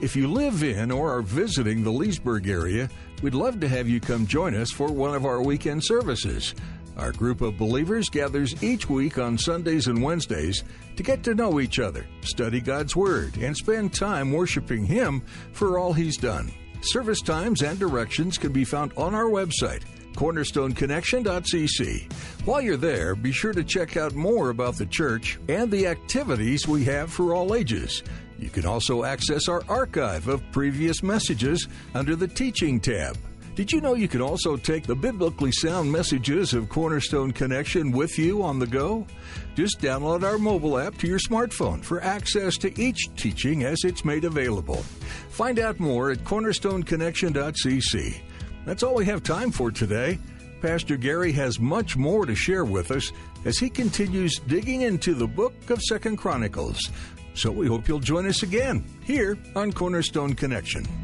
If 0.00 0.16
you 0.16 0.26
live 0.26 0.64
in 0.64 0.90
or 0.90 1.16
are 1.16 1.22
visiting 1.22 1.84
the 1.84 1.92
Leesburg 1.92 2.48
area, 2.48 2.90
we'd 3.22 3.34
love 3.34 3.60
to 3.60 3.68
have 3.68 3.88
you 3.88 4.00
come 4.00 4.26
join 4.26 4.56
us 4.56 4.72
for 4.72 4.88
one 4.88 5.14
of 5.14 5.24
our 5.24 5.40
weekend 5.40 5.84
services. 5.84 6.56
Our 6.96 7.12
group 7.12 7.40
of 7.40 7.58
believers 7.58 8.08
gathers 8.08 8.62
each 8.62 8.88
week 8.88 9.18
on 9.18 9.36
Sundays 9.36 9.88
and 9.88 10.02
Wednesdays 10.02 10.62
to 10.96 11.02
get 11.02 11.24
to 11.24 11.34
know 11.34 11.58
each 11.60 11.80
other, 11.80 12.06
study 12.20 12.60
God's 12.60 12.94
Word, 12.94 13.36
and 13.36 13.56
spend 13.56 13.92
time 13.92 14.32
worshiping 14.32 14.86
Him 14.86 15.22
for 15.52 15.78
all 15.78 15.92
He's 15.92 16.16
done. 16.16 16.52
Service 16.82 17.20
times 17.20 17.62
and 17.62 17.78
directions 17.78 18.38
can 18.38 18.52
be 18.52 18.64
found 18.64 18.92
on 18.96 19.14
our 19.14 19.24
website, 19.24 19.82
cornerstoneconnection.cc. 20.14 22.12
While 22.46 22.60
you're 22.60 22.76
there, 22.76 23.14
be 23.16 23.32
sure 23.32 23.52
to 23.54 23.64
check 23.64 23.96
out 23.96 24.14
more 24.14 24.50
about 24.50 24.76
the 24.76 24.86
church 24.86 25.38
and 25.48 25.70
the 25.70 25.86
activities 25.86 26.68
we 26.68 26.84
have 26.84 27.12
for 27.12 27.34
all 27.34 27.54
ages. 27.54 28.02
You 28.38 28.50
can 28.50 28.66
also 28.66 29.04
access 29.04 29.48
our 29.48 29.62
archive 29.68 30.28
of 30.28 30.42
previous 30.52 31.02
messages 31.02 31.66
under 31.94 32.14
the 32.14 32.28
Teaching 32.28 32.78
tab. 32.80 33.16
Did 33.54 33.70
you 33.70 33.80
know 33.80 33.94
you 33.94 34.08
can 34.08 34.20
also 34.20 34.56
take 34.56 34.84
the 34.84 34.96
biblically 34.96 35.52
sound 35.52 35.90
messages 35.90 36.54
of 36.54 36.68
Cornerstone 36.68 37.30
Connection 37.30 37.92
with 37.92 38.18
you 38.18 38.42
on 38.42 38.58
the 38.58 38.66
go? 38.66 39.06
Just 39.54 39.78
download 39.80 40.24
our 40.24 40.38
mobile 40.38 40.76
app 40.76 40.98
to 40.98 41.06
your 41.06 41.20
smartphone 41.20 41.80
for 41.80 42.02
access 42.02 42.56
to 42.58 42.76
each 42.80 43.14
teaching 43.14 43.62
as 43.62 43.78
it's 43.84 44.04
made 44.04 44.24
available. 44.24 44.82
Find 45.28 45.60
out 45.60 45.78
more 45.78 46.10
at 46.10 46.18
cornerstoneconnection.cc. 46.24 48.20
That's 48.66 48.82
all 48.82 48.96
we 48.96 49.04
have 49.04 49.22
time 49.22 49.52
for 49.52 49.70
today. 49.70 50.18
Pastor 50.60 50.96
Gary 50.96 51.30
has 51.30 51.60
much 51.60 51.96
more 51.96 52.26
to 52.26 52.34
share 52.34 52.64
with 52.64 52.90
us 52.90 53.12
as 53.44 53.56
he 53.56 53.70
continues 53.70 54.40
digging 54.48 54.82
into 54.82 55.14
the 55.14 55.28
book 55.28 55.54
of 55.70 55.80
Second 55.80 56.16
Chronicles. 56.16 56.90
So 57.34 57.52
we 57.52 57.68
hope 57.68 57.86
you'll 57.86 58.00
join 58.00 58.26
us 58.26 58.42
again 58.42 58.84
here 59.04 59.38
on 59.54 59.72
Cornerstone 59.72 60.34
Connection. 60.34 61.03